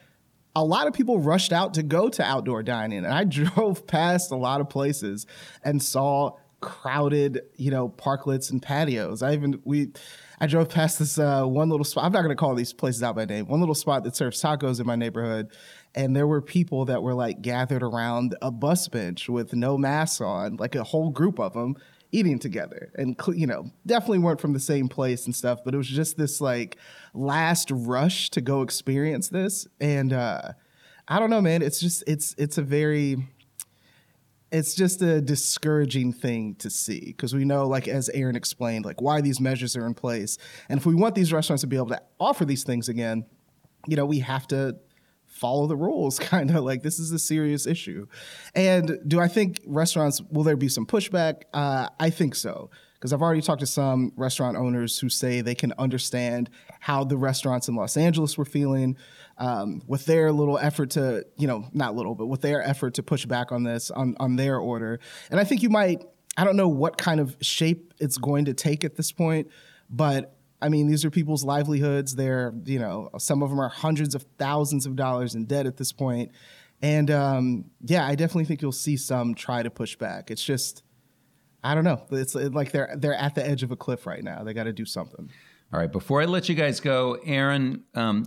a 0.58 0.64
lot 0.64 0.88
of 0.88 0.94
people 0.94 1.20
rushed 1.20 1.52
out 1.52 1.74
to 1.74 1.84
go 1.84 2.08
to 2.08 2.24
outdoor 2.24 2.64
dining, 2.64 3.00
and 3.00 3.14
I 3.14 3.24
drove 3.26 3.86
past 3.86 4.32
a 4.32 4.38
lot 4.38 4.62
of 4.62 4.70
places 4.70 5.28
and 5.64 5.84
saw 5.84 6.38
crowded, 6.66 7.42
you 7.56 7.70
know, 7.70 7.88
parklets 7.88 8.50
and 8.50 8.60
patios. 8.60 9.22
I 9.22 9.34
even 9.34 9.62
we 9.64 9.92
I 10.42 10.48
drove 10.48 10.68
past 10.68 10.98
this 10.98 11.20
uh, 11.20 11.46
one 11.46 11.70
little 11.70 11.84
spot. 11.84 12.06
I'm 12.06 12.12
not 12.12 12.24
going 12.24 12.36
to 12.36 12.36
call 12.36 12.56
these 12.56 12.74
places 12.74 13.04
out 13.04 13.16
by 13.16 13.26
name. 13.26 13.48
One 13.48 13.60
little 13.60 13.76
spot 13.76 14.04
that 14.04 14.16
serves 14.16 14.42
tacos 14.42 14.80
in 14.80 14.88
my 14.88 14.96
neighborhood, 14.96 15.52
and 15.94 16.16
there 16.16 16.26
were 16.26 16.42
people 16.42 16.86
that 16.86 17.04
were 17.04 17.14
like 17.14 17.44
gathered 17.44 17.84
around 17.84 18.36
a 18.42 18.50
bus 18.52 18.88
bench 18.88 19.30
with 19.30 19.54
no 19.54 19.78
masks 19.78 20.20
on, 20.20 20.58
like 20.58 20.74
a 20.74 20.84
whole 20.84 21.12
group 21.12 21.40
of 21.40 21.54
them 21.54 21.76
eating 22.12 22.40
together, 22.40 22.92
and 22.96 23.16
you 23.36 23.46
know, 23.46 23.72
definitely 23.86 24.20
weren't 24.20 24.42
from 24.42 24.54
the 24.54 24.60
same 24.60 24.90
place 24.90 25.28
and 25.28 25.36
stuff. 25.36 25.60
But 25.64 25.76
it 25.76 25.78
was 25.78 25.88
just 25.88 26.18
this 26.18 26.42
like 26.42 26.78
last 27.14 27.70
rush 27.72 28.32
to 28.32 28.42
go 28.42 28.64
experience 28.64 29.30
this, 29.30 29.68
and 29.80 30.12
uh, 30.12 30.54
I 31.08 31.20
don't 31.20 31.30
know, 31.30 31.42
man. 31.42 31.62
It's 31.62 31.80
just 31.80 32.04
it's 32.08 32.34
it's 32.40 32.58
a 32.58 32.64
very 32.64 33.18
it's 34.52 34.76
just 34.76 35.02
a 35.02 35.22
discouraging 35.22 36.14
thing 36.14 36.56
to 36.56 36.70
see 36.70 37.06
because 37.08 37.34
we 37.34 37.46
know, 37.46 37.68
like 37.68 37.88
as 37.88 38.10
Erin 38.10 38.36
explained, 38.36 38.86
like 38.86 39.02
why 39.02 39.22
these 39.22 39.40
measures 39.40 39.76
are 39.76 39.86
in 39.86 39.94
place, 39.94 40.38
and 40.70 40.80
if 40.80 40.86
we 40.86 40.96
want 40.96 41.16
these 41.16 41.34
restaurants 41.34 41.62
to 41.62 41.68
be 41.68 41.76
able 41.76 41.88
to 41.88 42.02
offer 42.20 42.46
these 42.46 42.64
things 42.64 42.90
again, 42.90 43.26
you 43.88 43.96
know, 43.96 44.06
we 44.06 44.20
have 44.20 44.48
to 44.48 44.78
follow 45.26 45.68
the 45.68 45.76
rules. 45.76 46.20
Kind 46.20 46.50
of 46.52 46.64
like 46.64 46.84
this 46.84 47.00
is 47.00 47.12
a 47.12 47.20
serious 47.20 47.68
issue. 47.68 48.08
And 48.54 49.00
do 49.08 49.20
I 49.20 49.28
think 49.28 49.62
restaurants 49.66 50.22
will 50.32 50.44
there 50.44 50.58
be 50.58 50.70
some 50.70 50.86
pushback? 50.86 51.44
Uh, 51.54 51.90
I 52.00 52.10
think 52.10 52.36
so 52.36 52.70
because 53.06 53.14
I've 53.14 53.22
already 53.22 53.42
talked 53.42 53.60
to 53.60 53.68
some 53.68 54.14
restaurant 54.16 54.58
owners 54.58 54.98
who 54.98 55.10
say 55.10 55.42
they 55.42 55.54
can 55.54 55.74
understand 55.78 56.50
how 56.80 57.04
the 57.04 57.18
restaurants 57.18 57.68
in 57.68 57.76
Los 57.76 57.98
Angeles 57.98 58.36
were 58.36 58.46
feeling 58.46 58.98
um, 59.38 59.82
with 59.88 60.06
their 60.06 60.32
little 60.32 60.58
effort 60.58 60.92
to, 60.92 61.26
you 61.38 61.48
know, 61.48 61.66
not 61.74 61.96
little, 61.96 62.16
but 62.16 62.28
with 62.28 62.42
their 62.42 62.62
effort 62.62 62.94
to 62.96 63.04
push 63.04 63.26
back 63.26 63.52
on 63.52 63.64
this, 63.64 63.92
on, 63.92 64.16
on 64.20 64.36
their 64.36 64.58
order. 64.58 65.00
And 65.30 65.40
I 65.40 65.44
think 65.44 65.64
you 65.64 65.70
might, 65.70 66.04
I 66.38 66.44
don't 66.44 66.56
know 66.56 66.68
what 66.68 66.98
kind 66.98 67.20
of 67.20 67.36
shape 67.42 67.94
it's 68.00 68.18
going 68.18 68.46
to 68.46 68.54
take 68.54 68.84
at 68.84 68.96
this 68.96 69.12
point, 69.12 69.50
but 69.90 70.38
I 70.62 70.70
mean, 70.70 70.88
these 70.88 71.04
are 71.06 71.12
people's 71.12 71.44
livelihoods. 71.44 72.16
They're, 72.16 72.54
you 72.66 72.80
know, 72.80 73.10
some 73.18 73.44
of 73.44 73.50
them 73.50 73.60
are 73.60 73.70
hundreds 73.70 74.16
of 74.16 74.26
thousands 74.40 74.86
of 74.86 74.96
dollars 74.96 75.36
in 75.36 75.46
debt 75.46 75.66
at 75.66 75.78
this 75.78 75.92
point. 75.92 76.32
And 76.82 77.12
um, 77.12 77.66
yeah, 77.82 78.06
I 78.06 78.16
definitely 78.16 78.46
think 78.46 78.62
you'll 78.62 78.72
see 78.72 78.98
some 78.98 79.36
try 79.36 79.64
to 79.64 79.70
push 79.70 79.96
back. 79.96 80.32
It's 80.32 80.44
just, 80.44 80.84
I 81.64 81.74
don't 81.74 81.84
know. 81.84 82.06
It's 82.12 82.36
like 82.36 82.72
they're 82.72 82.96
they're 82.96 83.16
at 83.16 83.34
the 83.34 83.46
edge 83.46 83.64
of 83.64 83.72
a 83.72 83.76
cliff 83.76 84.06
right 84.06 84.24
now. 84.24 84.44
They 84.44 84.54
got 84.54 84.66
to 84.66 84.74
do 84.74 84.86
something. 84.86 85.32
All 85.74 85.80
right. 85.80 85.92
Before 85.92 86.22
I 86.22 86.26
let 86.26 86.48
you 86.48 86.56
guys 86.56 86.80
go, 86.80 87.14
Erin, 87.26 87.84
um, 87.96 88.26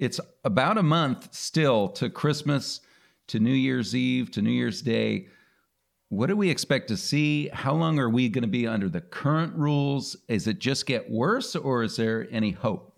it's 0.00 0.18
about 0.44 0.78
a 0.78 0.82
month 0.82 1.32
still 1.34 1.88
to 1.90 2.08
Christmas, 2.08 2.80
to 3.28 3.38
New 3.38 3.52
Year's 3.52 3.94
Eve, 3.94 4.30
to 4.32 4.42
New 4.42 4.50
Year's 4.50 4.80
Day. 4.80 5.28
What 6.08 6.26
do 6.26 6.36
we 6.36 6.50
expect 6.50 6.88
to 6.88 6.96
see? 6.96 7.48
How 7.52 7.74
long 7.74 7.98
are 8.00 8.08
we 8.08 8.30
going 8.30 8.42
to 8.42 8.48
be 8.48 8.66
under 8.66 8.88
the 8.88 9.02
current 9.02 9.54
rules? 9.54 10.16
Is 10.26 10.46
it 10.46 10.58
just 10.58 10.86
get 10.86 11.10
worse 11.10 11.54
or 11.54 11.82
is 11.82 11.96
there 11.96 12.26
any 12.30 12.50
hope? 12.50 12.96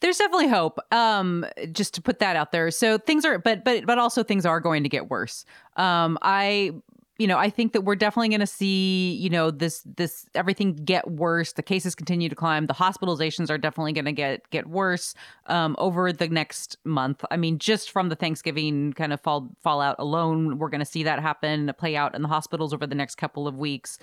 There's 0.00 0.18
definitely 0.18 0.48
hope. 0.48 0.78
Um, 0.92 1.46
just 1.72 1.94
to 1.94 2.02
put 2.02 2.20
that 2.20 2.36
out 2.36 2.52
there. 2.52 2.70
So 2.70 2.98
things 2.98 3.24
are, 3.24 3.38
but 3.38 3.64
but 3.64 3.86
but 3.86 3.98
also 3.98 4.22
things 4.22 4.46
are 4.46 4.60
going 4.60 4.82
to 4.82 4.88
get 4.88 5.10
worse. 5.10 5.44
Um, 5.76 6.18
I 6.22 6.72
you 7.20 7.26
know, 7.26 7.36
I 7.36 7.50
think 7.50 7.74
that 7.74 7.82
we're 7.82 7.96
definitely 7.96 8.30
going 8.30 8.40
to 8.40 8.46
see, 8.46 9.12
you 9.12 9.28
know, 9.28 9.50
this 9.50 9.82
this 9.84 10.24
everything 10.34 10.72
get 10.72 11.08
worse. 11.10 11.52
The 11.52 11.62
cases 11.62 11.94
continue 11.94 12.30
to 12.30 12.34
climb. 12.34 12.66
The 12.66 12.72
hospitalizations 12.72 13.50
are 13.50 13.58
definitely 13.58 13.92
going 13.92 14.06
to 14.06 14.12
get 14.12 14.48
get 14.48 14.66
worse 14.66 15.14
um, 15.44 15.76
over 15.78 16.14
the 16.14 16.28
next 16.28 16.78
month. 16.84 17.22
I 17.30 17.36
mean, 17.36 17.58
just 17.58 17.90
from 17.90 18.08
the 18.08 18.16
Thanksgiving 18.16 18.94
kind 18.94 19.12
of 19.12 19.20
fall 19.20 19.50
fallout 19.62 19.96
alone, 19.98 20.56
we're 20.56 20.70
going 20.70 20.80
to 20.80 20.86
see 20.86 21.02
that 21.02 21.20
happen 21.20 21.70
play 21.78 21.94
out 21.94 22.14
in 22.14 22.22
the 22.22 22.28
hospitals 22.28 22.72
over 22.72 22.86
the 22.86 22.94
next 22.94 23.16
couple 23.16 23.46
of 23.46 23.58
weeks. 23.58 23.98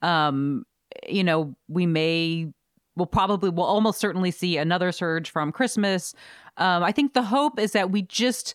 Um, 0.00 0.64
you 1.06 1.24
know, 1.24 1.54
we 1.68 1.84
may 1.84 2.48
we'll 2.96 3.04
probably 3.04 3.50
we'll 3.50 3.66
almost 3.66 4.00
certainly 4.00 4.30
see 4.30 4.56
another 4.56 4.92
surge 4.92 5.28
from 5.28 5.52
Christmas. 5.52 6.14
Um, 6.56 6.82
I 6.82 6.90
think 6.90 7.12
the 7.12 7.22
hope 7.22 7.60
is 7.60 7.72
that 7.72 7.90
we 7.90 8.00
just 8.00 8.54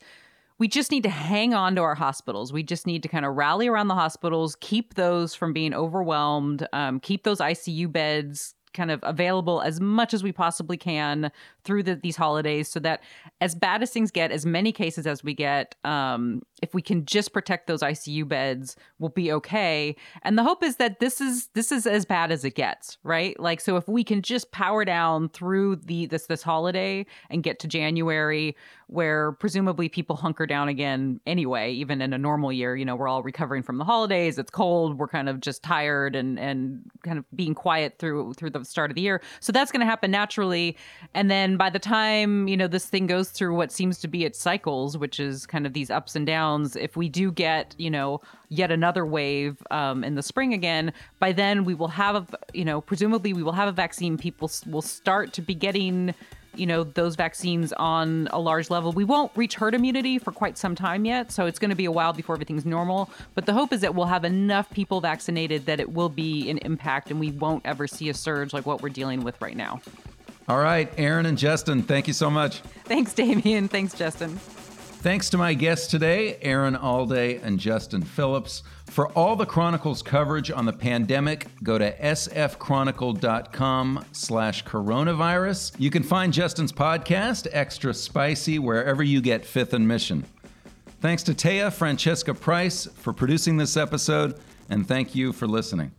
we 0.60 0.68
just 0.68 0.92
need 0.92 1.04
to 1.04 1.10
hang 1.10 1.54
on 1.54 1.76
to 1.76 1.82
our 1.82 1.96
hospitals. 1.96 2.52
We 2.52 2.64
just 2.64 2.88
need 2.88 3.04
to 3.04 3.10
kind 3.10 3.26
of 3.26 3.36
rally 3.36 3.68
around 3.68 3.88
the 3.88 3.96
hospitals, 3.96 4.56
keep 4.60 4.96
those 4.96 5.36
from 5.36 5.54
being 5.54 5.74
overwhelmed, 5.74 6.68
um, 6.74 7.00
keep 7.00 7.24
those 7.24 7.40
ICU 7.40 7.92
beds 7.92 8.56
kind 8.74 8.92
of 8.92 9.00
available 9.04 9.62
as 9.62 9.80
much 9.80 10.14
as 10.14 10.24
we 10.24 10.32
possibly 10.32 10.78
can 10.78 11.32
through 11.68 11.84
the, 11.84 11.96
these 11.96 12.16
holidays 12.16 12.70
so 12.70 12.80
that 12.80 13.04
as 13.42 13.54
bad 13.54 13.84
as 13.84 13.92
things 13.92 14.10
get, 14.10 14.32
as 14.32 14.46
many 14.46 14.72
cases 14.72 15.06
as 15.06 15.22
we 15.22 15.34
get, 15.34 15.76
um, 15.84 16.42
if 16.62 16.74
we 16.74 16.82
can 16.82 17.06
just 17.06 17.34
protect 17.34 17.68
those 17.68 17.82
ICU 17.82 18.28
beds, 18.28 18.78
we'll 18.98 19.10
be 19.10 19.32
okay. 19.34 19.96
And 20.24 20.38
the 20.38 20.44
hope 20.44 20.64
is 20.64 20.78
that 20.78 21.00
this 21.00 21.20
is 21.22 21.48
this 21.54 21.72
is 21.72 21.86
as 21.86 22.06
bad 22.06 22.32
as 22.32 22.46
it 22.46 22.56
gets, 22.56 22.98
right? 23.04 23.40
Like 23.40 23.60
so 23.60 23.76
if 23.76 23.88
we 23.88 24.04
can 24.04 24.22
just 24.22 24.52
power 24.52 24.86
down 24.86 25.30
through 25.30 25.76
the 25.76 26.06
this 26.08 26.26
this 26.26 26.42
holiday 26.42 27.06
and 27.30 27.44
get 27.44 27.60
to 27.60 27.68
January 27.68 28.56
where 28.88 29.34
presumably 29.34 29.90
people 29.90 30.16
hunker 30.16 30.48
down 30.48 30.70
again 30.70 31.20
anyway, 31.28 31.74
even 31.74 32.02
in 32.02 32.14
a 32.14 32.18
normal 32.18 32.54
year, 32.54 32.76
you 32.76 32.86
know, 32.86 32.96
we're 32.96 33.10
all 33.10 33.22
recovering 33.22 33.62
from 33.62 33.78
the 33.78 33.84
holidays, 33.84 34.40
it's 34.40 34.50
cold, 34.50 34.98
we're 34.98 35.10
kind 35.10 35.28
of 35.28 35.42
just 35.42 35.62
tired 35.62 36.16
and 36.16 36.40
and 36.40 36.82
kind 37.04 37.20
of 37.20 37.26
being 37.36 37.54
quiet 37.54 38.00
through 38.00 38.34
through 38.34 38.50
the 38.50 38.64
start 38.64 38.90
of 38.90 38.96
the 38.96 39.02
year. 39.02 39.22
So 39.42 39.52
that's 39.52 39.72
going 39.72 39.82
to 39.82 39.86
happen 39.86 40.10
naturally. 40.10 40.78
And 41.14 41.30
then 41.30 41.57
by 41.58 41.70
the 41.70 41.80
time, 41.80 42.48
you 42.48 42.58
know, 42.58 42.68
this 42.68 42.86
thing 42.86 43.08
goes 43.08 43.30
through 43.30 43.56
what 43.56 43.72
seems 43.72 44.00
to 44.00 44.08
be 44.08 44.26
its 44.26 44.40
cycles, 44.40 44.98
which 44.98 45.20
is 45.20 45.46
kind 45.46 45.66
of 45.66 45.74
these 45.74 45.90
ups 45.90 46.16
and 46.16 46.26
downs 46.26 46.76
if 46.76 46.98
we 46.98 47.10
do 47.10 47.32
get, 47.32 47.76
you 47.78 47.90
know, 47.90 48.22
yet 48.50 48.72
another 48.72 49.06
wave 49.06 49.58
um, 49.72 50.04
in 50.04 50.16
the 50.16 50.24
spring 50.24 50.54
again, 50.54 50.92
by 51.20 51.32
then 51.32 51.66
we 51.66 51.74
will 51.74 51.88
have, 51.88 52.16
a, 52.16 52.28
you 52.54 52.66
know, 52.66 52.82
presumably 52.82 53.34
we 53.34 53.44
will 53.44 53.52
have 53.54 53.68
a 53.68 53.72
vaccine. 53.72 54.18
People 54.18 54.52
will 54.68 54.82
start 54.82 55.34
to 55.34 55.42
be 55.42 55.54
getting 55.54 56.14
you 56.56 56.66
know 56.66 56.84
those 56.84 57.16
vaccines 57.16 57.72
on 57.74 58.28
a 58.32 58.40
large 58.40 58.72
level. 58.72 58.92
We 58.92 59.04
won't 59.04 59.32
reach 59.36 59.54
herd 59.54 59.76
immunity 59.76 60.18
for 60.18 60.32
quite 60.32 60.58
some 60.58 60.74
time 60.74 61.06
yet 61.06 61.32
so 61.32 61.46
it's 61.46 61.60
going 61.60 61.70
to 61.70 61.76
be 61.76 61.86
a 61.86 61.92
while 61.92 62.14
before 62.14 62.36
everything's 62.36 62.66
normal. 62.66 63.12
But 63.36 63.46
the 63.46 63.54
hope 63.54 63.72
is 63.72 63.82
that 63.82 63.94
we'll 63.94 64.08
have 64.08 64.26
enough 64.26 64.68
people 64.72 65.00
vaccinated 65.00 65.68
that 65.68 65.80
it 65.80 65.94
will 65.94 66.10
be 66.10 66.50
an 66.50 66.58
impact 66.60 67.12
and 67.12 67.20
we 67.20 67.32
won't 67.32 67.64
ever 67.66 67.86
see 67.86 68.10
a 68.10 68.14
surge 68.14 68.54
like 68.54 68.66
what 68.66 68.82
we're 68.82 68.90
dealing 68.90 69.24
with 69.24 69.40
right 69.40 69.56
now 69.56 69.82
all 70.48 70.60
right 70.60 70.92
erin 70.98 71.26
and 71.26 71.38
justin 71.38 71.82
thank 71.82 72.08
you 72.08 72.14
so 72.14 72.30
much 72.30 72.60
thanks 72.86 73.14
demian 73.14 73.70
thanks 73.70 73.94
justin 73.94 74.40
Thanks 75.00 75.30
to 75.30 75.38
my 75.38 75.54
guests 75.54 75.86
today, 75.88 76.40
Erin 76.42 76.76
Allday 76.76 77.40
and 77.44 77.60
Justin 77.60 78.02
Phillips. 78.02 78.64
For 78.88 79.12
all 79.12 79.36
the 79.36 79.46
Chronicles 79.46 80.02
coverage 80.02 80.50
on 80.50 80.66
the 80.66 80.74
pandemic, 80.74 81.46
go 81.62 81.78
to 81.78 81.96
sfchronicle.com 81.98 84.06
slash 84.12 84.64
coronavirus. 84.64 85.76
You 85.78 85.92
can 85.92 86.02
find 86.02 86.34
Justin's 86.34 86.72
podcast, 86.72 87.48
Extra 87.52 87.94
Spicy, 87.94 88.58
wherever 88.58 89.04
you 89.04 89.22
get 89.22 89.46
Fifth 89.46 89.74
and 89.74 89.88
Mission. 89.88 90.26
Thanks 91.00 91.22
to 91.24 91.36
Taya 91.36 91.72
Francesca 91.72 92.34
Price 92.34 92.88
for 92.88 93.14
producing 93.14 93.58
this 93.58 93.78
episode, 93.78 94.40
and 94.68 94.88
thank 94.88 95.14
you 95.14 95.32
for 95.32 95.48
listening. 95.48 95.92